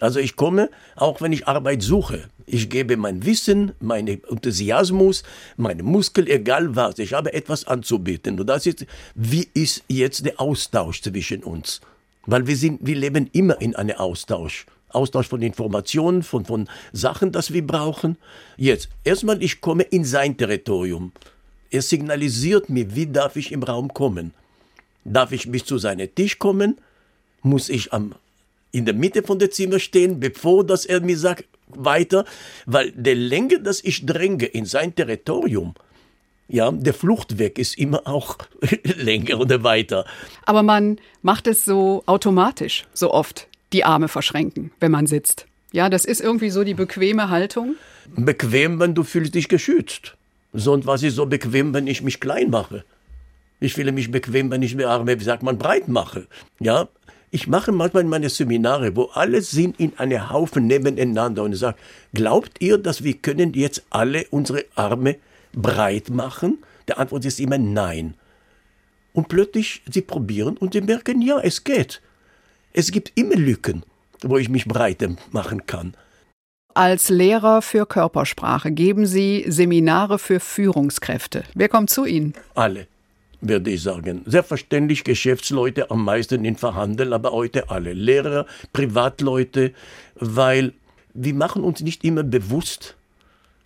Also 0.00 0.20
ich 0.20 0.36
komme, 0.36 0.70
auch 0.96 1.20
wenn 1.20 1.32
ich 1.32 1.48
Arbeit 1.48 1.82
suche. 1.82 2.28
Ich 2.46 2.70
gebe 2.70 2.96
mein 2.96 3.24
Wissen, 3.24 3.72
meinen 3.80 4.22
Enthusiasmus, 4.24 5.22
meine 5.56 5.82
Muskel, 5.82 6.28
egal 6.28 6.76
was. 6.76 6.98
Ich 6.98 7.12
habe 7.14 7.32
etwas 7.32 7.66
anzubieten. 7.66 8.38
Und 8.38 8.46
das 8.46 8.66
ist, 8.66 8.86
wie 9.14 9.48
ist 9.54 9.82
jetzt 9.88 10.24
der 10.24 10.40
Austausch 10.40 11.02
zwischen 11.02 11.42
uns? 11.42 11.80
Weil 12.26 12.46
wir 12.46 12.56
sind, 12.56 12.86
wir 12.86 12.96
leben 12.96 13.28
immer 13.32 13.60
in 13.60 13.74
einem 13.74 13.96
Austausch. 13.96 14.66
Austausch 14.90 15.28
von 15.28 15.42
Informationen, 15.42 16.22
von, 16.22 16.44
von 16.44 16.68
Sachen, 16.92 17.32
das 17.32 17.52
wir 17.52 17.66
brauchen. 17.66 18.16
Jetzt, 18.56 18.88
erstmal, 19.04 19.42
ich 19.42 19.60
komme 19.60 19.82
in 19.82 20.04
sein 20.04 20.36
Territorium. 20.36 21.12
Er 21.70 21.82
signalisiert 21.82 22.68
mir, 22.68 22.94
wie 22.94 23.06
darf 23.06 23.36
ich 23.36 23.52
im 23.52 23.62
Raum 23.62 23.92
kommen. 23.92 24.32
Darf 25.04 25.32
ich 25.32 25.50
bis 25.50 25.64
zu 25.64 25.78
seinem 25.78 26.14
Tisch 26.14 26.38
kommen? 26.38 26.78
Muss 27.42 27.68
ich 27.68 27.92
am, 27.92 28.14
in 28.72 28.84
der 28.84 28.94
Mitte 28.94 29.22
von 29.22 29.38
der 29.38 29.50
Zimmer 29.50 29.78
stehen, 29.78 30.20
bevor 30.20 30.64
dass 30.64 30.84
er 30.84 31.00
mir 31.00 31.18
sagt, 31.18 31.44
weiter? 31.68 32.24
Weil 32.66 32.92
der 32.92 33.14
Länge, 33.14 33.60
dass 33.60 33.82
ich 33.84 34.06
dränge 34.06 34.46
in 34.46 34.64
sein 34.64 34.94
Territorium, 34.94 35.74
ja, 36.48 36.70
der 36.70 36.94
Fluchtweg 36.94 37.58
ist 37.58 37.76
immer 37.76 38.06
auch 38.06 38.38
länger 38.82 39.38
oder 39.38 39.62
weiter. 39.62 40.06
Aber 40.46 40.62
man 40.62 40.98
macht 41.20 41.46
es 41.46 41.64
so 41.64 42.02
automatisch, 42.06 42.86
so 42.94 43.12
oft, 43.12 43.48
die 43.74 43.84
Arme 43.84 44.08
verschränken, 44.08 44.72
wenn 44.80 44.90
man 44.90 45.06
sitzt. 45.06 45.46
Ja, 45.72 45.90
das 45.90 46.06
ist 46.06 46.22
irgendwie 46.22 46.48
so 46.48 46.64
die 46.64 46.72
bequeme 46.72 47.28
Haltung. 47.28 47.76
Bequem, 48.16 48.80
wenn 48.80 48.94
du 48.94 49.04
fühlst 49.04 49.34
dich 49.34 49.48
geschützt. 49.48 50.16
Sonst 50.52 50.86
was 50.86 51.02
ist 51.02 51.16
so 51.16 51.26
bequem, 51.26 51.74
wenn 51.74 51.86
ich 51.86 52.02
mich 52.02 52.20
klein 52.20 52.50
mache. 52.50 52.84
Ich 53.60 53.74
fühle 53.74 53.92
mich 53.92 54.10
bequem, 54.10 54.50
wenn 54.50 54.62
ich 54.62 54.74
mir 54.74 54.88
Arme, 54.88 55.18
wie 55.18 55.24
sagt 55.24 55.42
man, 55.42 55.58
breit 55.58 55.88
mache. 55.88 56.26
Ja, 56.60 56.88
ich 57.30 57.46
mache 57.46 57.72
manchmal 57.72 58.04
in 58.04 58.08
meine 58.08 58.30
Seminare, 58.30 58.96
wo 58.96 59.04
alle 59.12 59.42
sind 59.42 59.78
in 59.78 59.98
einem 59.98 60.30
Haufen 60.30 60.66
nebeneinander 60.66 61.42
und 61.42 61.52
ich 61.52 61.58
sage, 61.58 61.76
glaubt 62.14 62.60
ihr, 62.60 62.78
dass 62.78 63.04
wir 63.04 63.14
können 63.14 63.52
jetzt 63.52 63.84
alle 63.90 64.26
unsere 64.30 64.64
Arme 64.74 65.16
breit 65.52 66.08
machen? 66.08 66.58
Der 66.86 66.98
Antwort 66.98 67.24
ist 67.26 67.40
immer 67.40 67.58
nein. 67.58 68.14
Und 69.12 69.28
plötzlich, 69.28 69.82
sie 69.90 70.00
probieren 70.00 70.56
und 70.56 70.72
sie 70.72 70.80
merken, 70.80 71.20
ja, 71.20 71.38
es 71.40 71.64
geht. 71.64 72.00
Es 72.72 72.92
gibt 72.92 73.12
immer 73.16 73.36
Lücken, 73.36 73.82
wo 74.22 74.38
ich 74.38 74.48
mich 74.48 74.66
breiter 74.66 75.16
machen 75.30 75.66
kann. 75.66 75.94
Als 76.78 77.08
Lehrer 77.08 77.60
für 77.60 77.86
Körpersprache 77.86 78.70
geben 78.70 79.04
Sie 79.04 79.44
Seminare 79.48 80.20
für 80.20 80.38
Führungskräfte. 80.38 81.42
Wer 81.54 81.68
kommt 81.68 81.90
zu 81.90 82.04
Ihnen? 82.04 82.34
Alle, 82.54 82.86
würde 83.40 83.72
ich 83.72 83.82
sagen. 83.82 84.22
Selbstverständlich 84.26 85.02
Geschäftsleute 85.02 85.90
am 85.90 86.04
meisten 86.04 86.44
in 86.44 86.54
Verhandeln, 86.54 87.12
aber 87.12 87.32
heute 87.32 87.68
alle. 87.68 87.94
Lehrer, 87.94 88.46
Privatleute, 88.72 89.72
weil 90.14 90.72
wir 91.14 91.34
machen 91.34 91.64
uns 91.64 91.80
nicht 91.80 92.04
immer 92.04 92.22
bewusst, 92.22 92.94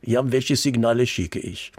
ja, 0.00 0.32
welche 0.32 0.56
Signale 0.56 1.06
schicke 1.06 1.38
ich. 1.38 1.70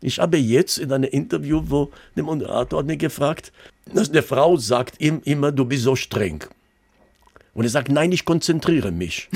Ich 0.00 0.18
habe 0.18 0.38
jetzt 0.38 0.78
in 0.78 0.92
einem 0.92 1.08
Interview, 1.08 1.62
wo 1.66 1.92
der 2.16 2.24
Moderator 2.24 2.80
hat 2.80 2.86
mich 2.86 2.98
gefragt, 2.98 3.52
dass 3.94 4.10
eine 4.10 4.24
Frau 4.24 4.56
sagt 4.56 5.00
ihm 5.00 5.20
immer, 5.24 5.52
du 5.52 5.64
bist 5.66 5.84
so 5.84 5.94
streng. 5.94 6.44
Und 7.54 7.64
er 7.64 7.70
sagt, 7.70 7.88
nein, 7.88 8.12
ich 8.12 8.24
konzentriere 8.24 8.90
mich. 8.90 9.28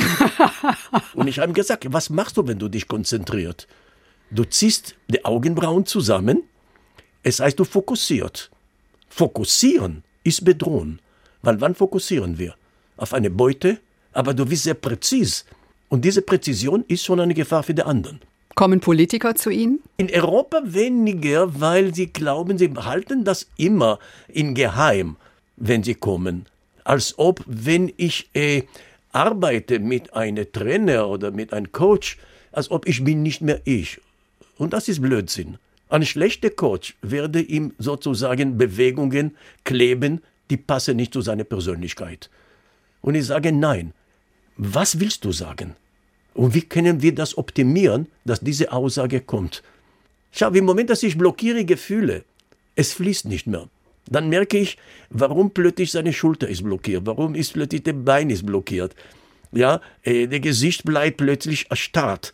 Und 1.15 1.29
ich 1.29 1.39
habe 1.39 1.53
ihm 1.53 1.55
gesagt, 1.55 1.87
was 1.93 2.11
machst 2.11 2.37
du, 2.37 2.47
wenn 2.47 2.59
du 2.59 2.69
dich 2.69 2.89
konzentrierst? 2.89 3.69
Du 4.31 4.45
ziehst 4.45 4.97
die 5.09 5.25
Augenbrauen 5.25 5.87
zusammen, 5.87 6.43
es 7.23 7.41
heißt, 7.41 7.59
du 7.59 7.65
fokussiert. 7.65 8.51
Fokussieren 9.09 10.03
ist 10.25 10.45
bedrohen. 10.45 11.01
Weil 11.43 11.61
wann 11.61 11.75
fokussieren 11.75 12.39
wir? 12.39 12.55
Auf 12.97 13.15
eine 13.15 13.31
Beute, 13.31 13.79
aber 14.13 14.35
du 14.35 14.47
bist 14.47 14.65
sehr 14.65 14.75
präzis. 14.75 15.45
Und 15.89 16.05
diese 16.05 16.23
Präzision 16.23 16.85
ist 16.89 17.05
schon 17.05 17.21
eine 17.21 17.35
Gefahr 17.35 17.63
für 17.63 17.75
die 17.75 17.83
anderen. 17.83 18.21
Kommen 18.55 18.81
Politiker 18.81 19.37
zu 19.37 19.51
Ihnen? 19.51 19.81
In 19.99 20.11
Europa 20.13 20.61
weniger, 20.65 21.61
weil 21.61 21.95
sie 21.95 22.09
glauben, 22.13 22.59
sie 22.59 22.75
halten 22.75 23.25
das 23.25 23.47
immer 23.57 24.01
in 24.27 24.55
Geheim, 24.55 25.17
wenn 25.57 25.85
sie 25.85 25.95
kommen. 25.95 26.47
Als 26.89 27.19
ob, 27.19 27.45
wenn 27.47 27.93
ich 27.99 28.31
äh, 28.33 28.63
arbeite 29.13 29.79
mit 29.79 30.15
einem 30.15 30.51
Trainer 30.51 31.07
oder 31.07 31.31
mit 31.31 31.53
einem 31.53 31.71
Coach, 31.71 32.17
als 32.51 32.71
ob 32.71 32.89
ich 32.89 33.05
bin 33.05 33.23
nicht 33.23 33.43
mehr 33.43 33.61
ich. 33.67 34.01
Und 34.57 34.73
das 34.73 34.89
ist 34.89 35.03
Blödsinn. 35.03 35.59
Ein 35.91 36.07
schlechter 36.07 36.49
Coach 36.49 36.97
werde 37.03 37.43
ihm 37.43 37.75
sozusagen 37.77 38.57
Bewegungen 38.57 39.37
kleben, 39.65 40.23
die 40.49 40.57
passen 40.57 40.97
nicht 40.97 41.13
zu 41.13 41.21
seiner 41.21 41.45
Persönlichkeit. 41.45 42.31
Und 43.03 43.17
ich 43.17 43.27
sage 43.27 43.53
nein. 43.53 43.93
Was 44.57 44.99
willst 44.99 45.27
du 45.27 45.33
sagen? 45.33 45.77
Und 46.33 46.55
wie 46.55 46.63
können 46.63 47.03
wir 47.03 47.15
das 47.15 47.37
optimieren, 47.37 48.07
dass 48.25 48.41
diese 48.41 48.73
Aussage 48.73 49.21
kommt? 49.21 49.63
Schau, 50.33 50.53
im 50.53 50.65
Moment, 50.65 50.89
dass 50.89 51.03
ich 51.03 51.19
blockiere 51.19 51.67
Gefühle, 51.67 52.25
es 52.77 52.95
fließt 52.95 53.27
nicht 53.27 53.47
mehr. 53.47 53.69
Dann 54.11 54.29
merke 54.29 54.59
ich, 54.59 54.79
warum 55.11 55.51
plötzlich 55.51 55.93
seine 55.93 56.13
Schulter 56.13 56.49
ist 56.49 56.63
blockiert, 56.65 57.03
warum 57.07 57.35
ist 57.35 57.53
plötzlich 57.53 57.83
der 57.83 57.93
Bein 57.93 58.31
ist 58.31 58.47
blockiert. 58.47 58.95
Ja, 59.53 59.81
äh, 60.03 60.27
der 60.27 60.41
Gesicht 60.41 60.85
bleibt 60.85 61.19
plötzlich 61.19 61.71
erstarrt. 61.71 62.33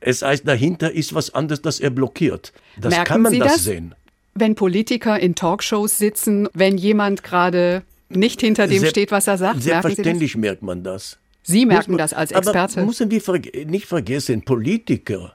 Es 0.00 0.22
heißt, 0.22 0.46
dahinter 0.46 0.92
ist 0.92 1.14
was 1.14 1.32
anderes, 1.34 1.62
das 1.62 1.80
er 1.80 1.90
blockiert. 1.90 2.52
Das 2.78 2.90
Merken 2.92 3.06
kann 3.08 3.22
man 3.22 3.32
Sie 3.32 3.38
das, 3.38 3.54
das? 3.54 3.64
sehen. 3.64 3.94
Wenn 4.34 4.54
Politiker 4.54 5.18
in 5.18 5.34
Talkshows 5.34 5.96
sitzen, 5.96 6.48
wenn 6.54 6.76
jemand 6.76 7.22
gerade 7.22 7.82
nicht 8.08 8.40
hinter 8.40 8.66
dem 8.66 8.80
Sel- 8.80 8.90
steht, 8.90 9.10
was 9.12 9.26
er 9.26 9.38
sagt? 9.38 9.62
Selbstverständlich 9.62 10.36
merkt 10.36 10.62
man 10.62 10.82
das. 10.82 11.18
Sie 11.42 11.66
merken 11.66 11.92
man- 11.92 11.98
das 11.98 12.12
als 12.12 12.32
Experte. 12.32 12.80
Aber 12.80 12.86
müssen 12.86 13.10
wir 13.10 13.22
nicht 13.66 13.86
vergessen, 13.86 14.42
Politiker, 14.42 15.34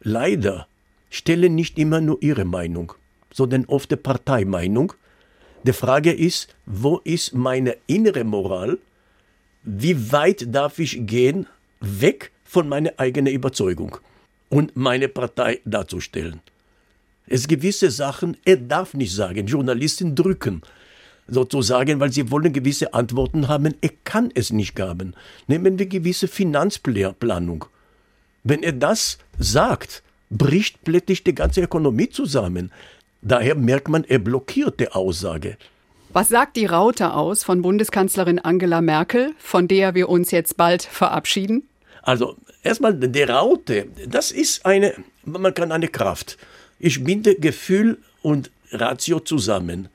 leider, 0.00 0.66
stellen 1.10 1.54
nicht 1.54 1.78
immer 1.78 2.00
nur 2.00 2.22
ihre 2.22 2.44
Meinung, 2.44 2.92
sondern 3.32 3.64
oft 3.66 3.90
die 3.90 3.96
Parteimeinung. 3.96 4.92
Die 5.64 5.72
Frage 5.72 6.12
ist, 6.12 6.54
wo 6.66 6.98
ist 7.04 7.34
meine 7.34 7.76
innere 7.86 8.24
Moral? 8.24 8.78
Wie 9.62 10.12
weit 10.12 10.54
darf 10.54 10.78
ich 10.78 11.06
gehen, 11.06 11.46
weg 11.80 12.30
von 12.44 12.68
meiner 12.68 12.92
eigenen 12.96 13.34
Überzeugung 13.34 13.98
und 14.48 14.76
meine 14.76 15.08
Partei 15.08 15.60
darzustellen? 15.64 16.40
Es 17.26 17.46
gibt 17.46 17.62
gewisse 17.62 17.90
Sachen, 17.90 18.36
er 18.44 18.56
darf 18.56 18.94
nicht 18.94 19.14
sagen, 19.14 19.46
Journalisten 19.46 20.14
drücken 20.14 20.62
sozusagen, 21.28 22.00
weil 22.00 22.12
sie 22.12 22.30
wollen 22.30 22.52
gewisse 22.52 22.94
Antworten 22.94 23.48
haben. 23.48 23.74
Er 23.80 23.90
kann 24.04 24.30
es 24.34 24.50
nicht 24.50 24.78
haben. 24.80 25.14
Nehmen 25.46 25.78
wir 25.78 25.86
gewisse 25.86 26.26
Finanzplanung. 26.26 27.66
Wenn 28.44 28.62
er 28.62 28.72
das 28.72 29.18
sagt, 29.38 30.02
bricht 30.30 30.82
plötzlich 30.84 31.24
die 31.24 31.34
ganze 31.34 31.62
Ökonomie 31.62 32.08
zusammen. 32.08 32.72
Daher 33.22 33.54
merkt 33.54 33.88
man, 33.88 34.04
er 34.04 34.18
blockiert 34.18 34.80
die 34.80 34.88
Aussage. 34.88 35.56
Was 36.10 36.28
sagt 36.28 36.56
die 36.56 36.66
Raute 36.66 37.12
aus 37.12 37.44
von 37.44 37.62
Bundeskanzlerin 37.62 38.38
Angela 38.38 38.80
Merkel, 38.80 39.34
von 39.38 39.68
der 39.68 39.94
wir 39.94 40.08
uns 40.08 40.30
jetzt 40.30 40.56
bald 40.56 40.82
verabschieden? 40.82 41.68
Also 42.02 42.36
erstmal 42.62 42.94
die 42.94 43.22
Raute, 43.22 43.86
das 44.06 44.30
ist 44.30 44.64
eine, 44.64 44.94
man 45.24 45.52
kann 45.52 45.72
eine 45.72 45.88
Kraft. 45.88 46.38
Ich 46.78 47.04
binde 47.04 47.34
Gefühl 47.34 47.98
und 48.22 48.50
Ratio 48.72 49.20
zusammen. 49.20 49.88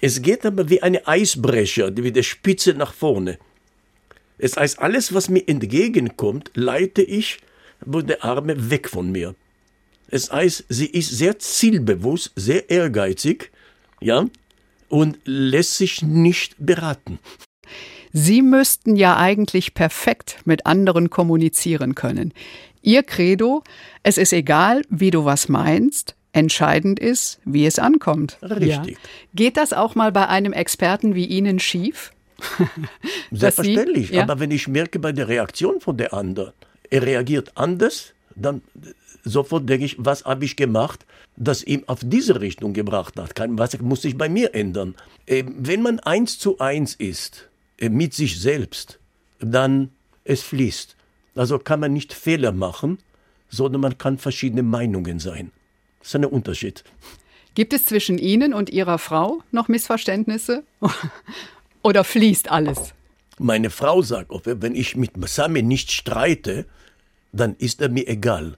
Es 0.00 0.22
geht 0.22 0.46
aber 0.46 0.68
wie 0.70 0.82
eine 0.82 1.06
Eisbrecher, 1.06 1.96
wie 1.96 2.12
der 2.12 2.22
Spitze 2.22 2.74
nach 2.74 2.92
vorne. 2.92 3.38
Es 4.38 4.56
heißt, 4.56 4.78
alles, 4.78 5.12
was 5.12 5.28
mir 5.28 5.46
entgegenkommt, 5.46 6.50
leite 6.54 7.02
ich 7.02 7.38
wo 7.84 8.00
der 8.00 8.24
Arme 8.24 8.70
weg 8.70 8.88
von 8.88 9.10
mir. 9.10 9.34
Es 10.10 10.32
heißt, 10.32 10.64
sie 10.68 10.86
ist 10.86 11.10
sehr 11.10 11.38
zielbewusst, 11.38 12.32
sehr 12.34 12.70
ehrgeizig, 12.70 13.50
ja, 14.00 14.26
und 14.88 15.18
lässt 15.24 15.76
sich 15.76 16.02
nicht 16.02 16.54
beraten. 16.58 17.18
Sie 18.12 18.40
müssten 18.40 18.96
ja 18.96 19.18
eigentlich 19.18 19.74
perfekt 19.74 20.38
mit 20.44 20.64
anderen 20.66 21.10
kommunizieren 21.10 21.94
können. 21.94 22.32
Ihr 22.80 23.02
Credo, 23.02 23.62
es 24.02 24.16
ist 24.16 24.32
egal, 24.32 24.82
wie 24.88 25.10
du 25.10 25.26
was 25.26 25.48
meinst, 25.48 26.14
entscheidend 26.32 26.98
ist, 27.00 27.40
wie 27.44 27.66
es 27.66 27.78
ankommt. 27.78 28.38
Richtig. 28.42 28.96
Ja. 28.96 29.08
Geht 29.34 29.56
das 29.56 29.72
auch 29.72 29.94
mal 29.94 30.12
bei 30.12 30.26
einem 30.28 30.52
Experten 30.52 31.14
wie 31.14 31.26
Ihnen 31.26 31.58
schief? 31.58 32.12
Selbstverständlich, 33.30 34.08
Sie, 34.08 34.14
ja? 34.14 34.22
aber 34.22 34.40
wenn 34.40 34.52
ich 34.52 34.68
merke 34.68 34.98
bei 35.00 35.12
der 35.12 35.28
Reaktion 35.28 35.80
von 35.80 35.96
der 35.96 36.14
anderen, 36.14 36.52
er 36.88 37.02
reagiert 37.02 37.52
anders, 37.56 38.14
dann 38.36 38.62
sofort 39.24 39.68
denke 39.68 39.84
ich, 39.84 39.96
was 39.98 40.24
habe 40.24 40.44
ich 40.44 40.56
gemacht, 40.56 41.06
das 41.36 41.62
ihm 41.62 41.84
auf 41.86 42.00
diese 42.02 42.40
Richtung 42.40 42.72
gebracht 42.72 43.14
hat? 43.16 43.32
Was 43.36 43.78
muss 43.80 44.02
sich 44.02 44.16
bei 44.16 44.28
mir 44.28 44.54
ändern? 44.54 44.94
Ähm, 45.26 45.54
wenn 45.58 45.82
man 45.82 46.00
eins 46.00 46.38
zu 46.38 46.58
eins 46.58 46.94
ist 46.94 47.48
äh, 47.78 47.88
mit 47.88 48.14
sich 48.14 48.40
selbst, 48.40 48.98
dann 49.40 49.90
es 50.24 50.42
fließt. 50.42 50.96
Also 51.34 51.58
kann 51.58 51.80
man 51.80 51.92
nicht 51.92 52.12
Fehler 52.12 52.52
machen, 52.52 52.98
sondern 53.48 53.80
man 53.80 53.98
kann 53.98 54.18
verschiedene 54.18 54.62
Meinungen 54.62 55.18
sein. 55.18 55.52
Das 56.00 56.08
ist 56.08 56.16
ein 56.16 56.24
Unterschied. 56.24 56.84
Gibt 57.54 57.72
es 57.72 57.86
zwischen 57.86 58.18
Ihnen 58.18 58.54
und 58.54 58.70
Ihrer 58.70 58.98
Frau 58.98 59.42
noch 59.50 59.68
Missverständnisse? 59.68 60.64
Oder 61.82 62.04
fließt 62.04 62.50
alles? 62.50 62.94
Meine 63.38 63.70
Frau 63.70 64.02
sagt, 64.02 64.30
wenn 64.44 64.74
ich 64.74 64.96
mit 64.96 65.12
Sami 65.28 65.62
nicht 65.62 65.92
streite, 65.92 66.66
dann 67.32 67.54
ist 67.56 67.80
er 67.80 67.88
mir 67.88 68.06
egal. 68.08 68.56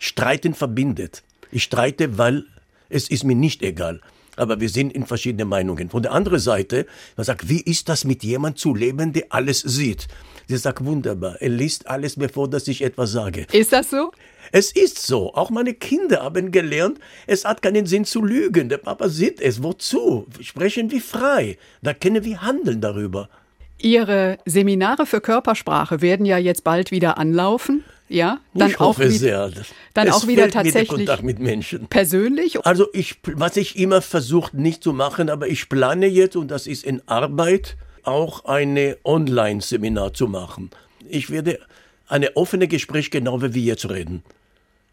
Streiten 0.00 0.54
verbindet. 0.54 1.22
Ich 1.52 1.62
streite, 1.62 2.18
weil 2.18 2.46
es 2.88 3.08
ist 3.08 3.22
mir 3.22 3.36
nicht 3.36 3.62
egal. 3.62 4.00
Aber 4.36 4.58
wir 4.58 4.70
sind 4.70 4.92
in 4.94 5.04
verschiedenen 5.04 5.48
Meinungen. 5.48 5.90
Von 5.90 6.02
der 6.02 6.12
anderen 6.12 6.38
Seite, 6.38 6.86
man 7.16 7.24
sagt, 7.24 7.48
wie 7.48 7.60
ist 7.60 7.88
das 7.88 8.04
mit 8.04 8.24
jemandem 8.24 8.56
zu 8.56 8.74
leben, 8.74 9.12
der 9.12 9.26
alles 9.28 9.60
sieht? 9.60 10.08
Sie 10.48 10.56
sagt, 10.56 10.84
wunderbar, 10.84 11.36
er 11.40 11.50
liest 11.50 11.86
alles, 11.86 12.16
bevor 12.16 12.48
dass 12.48 12.66
ich 12.66 12.82
etwas 12.82 13.12
sage. 13.12 13.46
Ist 13.52 13.72
das 13.72 13.90
so? 13.90 14.10
Es 14.52 14.72
ist 14.72 15.06
so. 15.06 15.34
Auch 15.34 15.50
meine 15.50 15.74
Kinder 15.74 16.22
haben 16.22 16.50
gelernt, 16.50 16.98
es 17.26 17.44
hat 17.44 17.60
keinen 17.60 17.84
Sinn 17.86 18.06
zu 18.06 18.24
lügen. 18.24 18.70
Der 18.70 18.78
Papa 18.78 19.10
sieht 19.10 19.40
es. 19.40 19.62
Wozu? 19.62 20.26
Sprechen 20.40 20.90
wir 20.90 21.02
frei. 21.02 21.58
Da 21.82 21.92
können 21.92 22.24
wir 22.24 22.40
handeln 22.40 22.80
darüber. 22.80 23.28
Ihre 23.78 24.38
Seminare 24.46 25.04
für 25.04 25.20
Körpersprache 25.20 26.00
werden 26.00 26.24
ja 26.24 26.38
jetzt 26.38 26.64
bald 26.64 26.90
wieder 26.90 27.18
anlaufen. 27.18 27.84
Ja, 28.10 28.40
dann 28.54 28.70
ich 28.70 28.80
hoffe 28.80 29.06
auch 29.06 29.10
sehr. 29.10 29.52
Dann 29.94 30.08
es 30.08 30.14
auch 30.14 30.26
wieder 30.26 30.50
tatsächlich 30.50 30.88
Kontakt 30.88 31.22
mit 31.22 31.38
Menschen. 31.38 31.86
Persönlich? 31.86 32.66
Also 32.66 32.88
ich, 32.92 33.20
was 33.22 33.56
ich 33.56 33.78
immer 33.78 34.02
versucht 34.02 34.52
nicht 34.52 34.82
zu 34.82 34.92
machen, 34.92 35.30
aber 35.30 35.46
ich 35.46 35.68
plane 35.68 36.06
jetzt 36.06 36.34
und 36.34 36.50
das 36.50 36.66
ist 36.66 36.82
in 36.82 37.02
Arbeit 37.06 37.76
auch 38.02 38.46
eine 38.46 38.98
Online-Seminar 39.04 40.12
zu 40.12 40.26
machen. 40.26 40.70
Ich 41.08 41.30
werde 41.30 41.60
eine 42.08 42.36
offene 42.36 42.66
Gespräch 42.66 43.12
genau 43.12 43.40
wie 43.42 43.54
wir 43.54 43.62
jetzt 43.62 43.88
reden, 43.88 44.24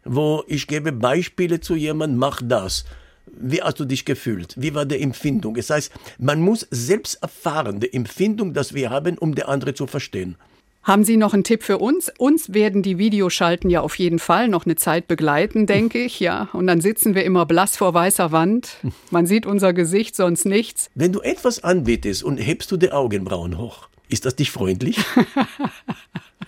wo 0.04 0.44
ich 0.46 0.68
gebe 0.68 0.92
Beispiele 0.92 1.58
zu 1.58 1.74
jemandem, 1.74 2.20
mach 2.20 2.40
das. 2.40 2.84
Wie 3.26 3.60
hast 3.60 3.80
du 3.80 3.84
dich 3.84 4.04
gefühlt? 4.04 4.54
Wie 4.56 4.74
war 4.76 4.86
die 4.86 5.02
Empfindung? 5.02 5.54
Das 5.54 5.70
heißt, 5.70 5.90
man 6.18 6.40
muss 6.40 6.68
selbst 6.70 7.20
erfahren, 7.20 7.80
die 7.80 7.92
Empfindung, 7.92 8.54
dass 8.54 8.74
wir 8.74 8.90
haben, 8.90 9.18
um 9.18 9.34
der 9.34 9.48
andere 9.48 9.74
zu 9.74 9.88
verstehen. 9.88 10.36
Haben 10.82 11.04
Sie 11.04 11.16
noch 11.16 11.34
einen 11.34 11.44
Tipp 11.44 11.62
für 11.62 11.78
uns? 11.78 12.10
Uns 12.18 12.54
werden 12.54 12.82
die 12.82 12.98
Videoschalten 12.98 13.68
ja 13.68 13.82
auf 13.82 13.98
jeden 13.98 14.18
Fall 14.18 14.48
noch 14.48 14.64
eine 14.64 14.76
Zeit 14.76 15.06
begleiten, 15.06 15.66
denke 15.66 15.98
ich, 15.98 16.18
ja. 16.20 16.48
Und 16.52 16.66
dann 16.66 16.80
sitzen 16.80 17.14
wir 17.14 17.24
immer 17.24 17.44
blass 17.44 17.76
vor 17.76 17.92
weißer 17.92 18.32
Wand. 18.32 18.76
Man 19.10 19.26
sieht 19.26 19.44
unser 19.44 19.72
Gesicht, 19.72 20.16
sonst 20.16 20.46
nichts. 20.46 20.90
Wenn 20.94 21.12
du 21.12 21.20
etwas 21.20 21.62
anbietest 21.62 22.22
und 22.22 22.38
hebst 22.38 22.70
du 22.70 22.76
die 22.76 22.92
Augenbrauen 22.92 23.58
hoch, 23.58 23.88
ist 24.08 24.24
das 24.24 24.36
dich 24.36 24.50
freundlich? 24.50 24.98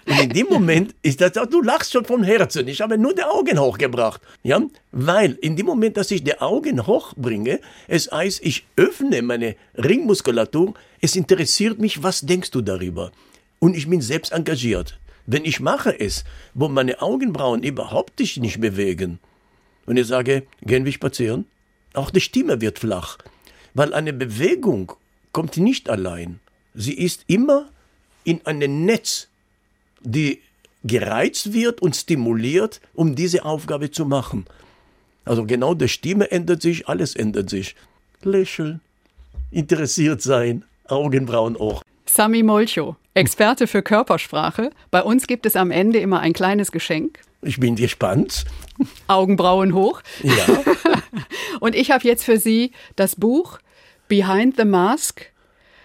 Und 0.07 0.19
in 0.19 0.31
dem 0.31 0.47
Moment 0.49 0.95
ist 1.03 1.21
das 1.21 1.33
du 1.33 1.63
lachst 1.63 1.93
schon 1.93 2.05
vom 2.05 2.23
Herzen. 2.23 2.67
Ich 2.67 2.81
habe 2.81 2.99
nur 2.99 3.15
die 3.15 3.23
Augen 3.23 3.61
hochgebracht. 3.61 4.21
Ja, 4.43 4.61
weil 4.91 5.39
in 5.41 5.57
dem 5.57 5.67
Moment, 5.67 5.97
dass 5.97 6.11
ich 6.11 6.25
die 6.25 6.41
Augen 6.41 6.87
hochbringe, 6.87 7.61
es 7.87 8.11
heißt, 8.11 8.41
ich 8.43 8.67
öffne 8.77 9.23
meine 9.23 9.57
Ringmuskulatur. 9.77 10.75
Es 11.01 11.15
interessiert 11.15 11.79
mich, 11.79 12.03
was 12.03 12.23
denkst 12.23 12.51
du 12.51 12.61
darüber? 12.61 13.13
Und 13.61 13.77
ich 13.77 13.89
bin 13.89 14.01
selbst 14.01 14.33
engagiert. 14.33 14.99
Wenn 15.27 15.45
ich 15.45 15.61
mache 15.61 16.01
es, 16.01 16.25
wo 16.55 16.69
meine 16.69 17.01
Augenbrauen 17.01 17.63
überhaupt 17.63 18.19
sich 18.19 18.39
nicht 18.39 18.61
bewegen, 18.61 19.21
und 19.87 19.97
ich 19.97 20.09
sage, 20.09 20.47
gehen 20.63 20.85
wir 20.85 20.93
spazieren, 20.93 21.47
auch 21.95 22.11
die 22.11 22.21
Stimme 22.21 22.61
wird 22.61 22.79
flach, 22.79 23.19
weil 23.75 23.95
eine 23.95 24.13
Bewegung 24.13 24.93
kommt 25.33 25.57
nicht 25.57 25.89
allein. 25.89 26.41
Sie 26.75 26.95
ist 26.95 27.25
immer 27.29 27.69
in 28.25 28.45
einem 28.47 28.85
Netz 28.85 29.29
die 30.03 30.41
gereizt 30.83 31.53
wird 31.53 31.83
und 31.83 31.95
stimuliert, 31.95 32.81
um 32.95 33.15
diese 33.15 33.45
Aufgabe 33.45 33.91
zu 33.91 34.07
machen. 34.07 34.47
Also 35.25 35.45
genau 35.45 35.75
die 35.75 35.89
Stimme 35.89 36.31
ändert 36.31 36.63
sich, 36.63 36.89
alles 36.89 37.15
ändert 37.15 37.51
sich. 37.51 37.77
Lächeln, 38.23 38.81
interessiert 39.51 40.23
sein, 40.23 40.65
Augenbrauen 40.89 41.57
auch. 41.57 41.83
Sami 42.13 42.43
Molcho, 42.43 42.97
Experte 43.15 43.69
für 43.69 43.83
Körpersprache. 43.83 44.71
Bei 44.91 45.03
uns 45.03 45.29
gibt 45.29 45.47
es 45.47 45.55
am 45.55 45.71
Ende 45.71 46.01
immer 46.01 46.19
ein 46.19 46.33
kleines 46.33 46.73
Geschenk. 46.73 47.21
Ich 47.41 47.61
bin 47.61 47.77
gespannt. 47.77 48.47
Augenbrauen 49.07 49.75
hoch. 49.75 50.03
Ja. 50.25 50.35
und 51.61 51.77
ich 51.77 51.93
habe 51.93 52.07
jetzt 52.07 52.25
für 52.25 52.37
Sie 52.37 52.73
das 52.97 53.15
Buch 53.15 53.61
Behind 54.09 54.57
the 54.57 54.65
Mask. 54.65 55.31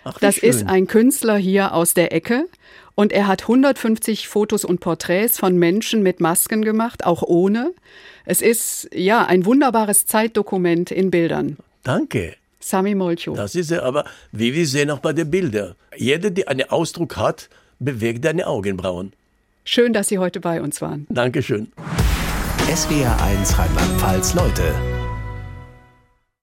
Ach, 0.03 0.17
das 0.17 0.37
schön. 0.37 0.49
ist 0.49 0.67
ein 0.67 0.87
Künstler 0.87 1.37
hier 1.37 1.75
aus 1.75 1.93
der 1.93 2.11
Ecke 2.11 2.47
und 2.95 3.13
er 3.13 3.27
hat 3.27 3.43
150 3.43 4.27
Fotos 4.27 4.65
und 4.65 4.79
Porträts 4.79 5.37
von 5.37 5.57
Menschen 5.57 6.01
mit 6.01 6.21
Masken 6.21 6.63
gemacht, 6.63 7.05
auch 7.05 7.21
ohne. 7.21 7.71
Es 8.25 8.41
ist 8.41 8.89
ja 8.91 9.23
ein 9.25 9.45
wunderbares 9.45 10.07
Zeitdokument 10.07 10.89
in 10.89 11.11
Bildern. 11.11 11.57
Danke. 11.83 12.35
Sami 12.65 12.95
Molcho. 12.95 13.35
Das 13.35 13.53
ist 13.53 13.69
ja 13.69 13.83
aber, 13.83 14.05
wie 14.31 14.55
wir 14.55 14.65
sehen 14.65 14.89
auch 14.89 14.97
bei 14.97 15.13
den 15.13 15.29
Bildern. 15.29 15.75
Jeder, 15.95 16.31
der 16.31 16.47
einen 16.47 16.67
Ausdruck 16.67 17.15
hat, 17.15 17.47
bewegt 17.77 18.25
deine 18.25 18.47
Augenbrauen. 18.47 19.13
Schön, 19.63 19.93
dass 19.93 20.07
Sie 20.07 20.17
heute 20.17 20.39
bei 20.39 20.59
uns 20.59 20.81
waren. 20.81 21.05
Dankeschön. 21.09 21.71
SWR 22.75 23.21
1 23.21 23.59
Rheinland-Pfalz 23.59 24.33
Leute 24.33 24.94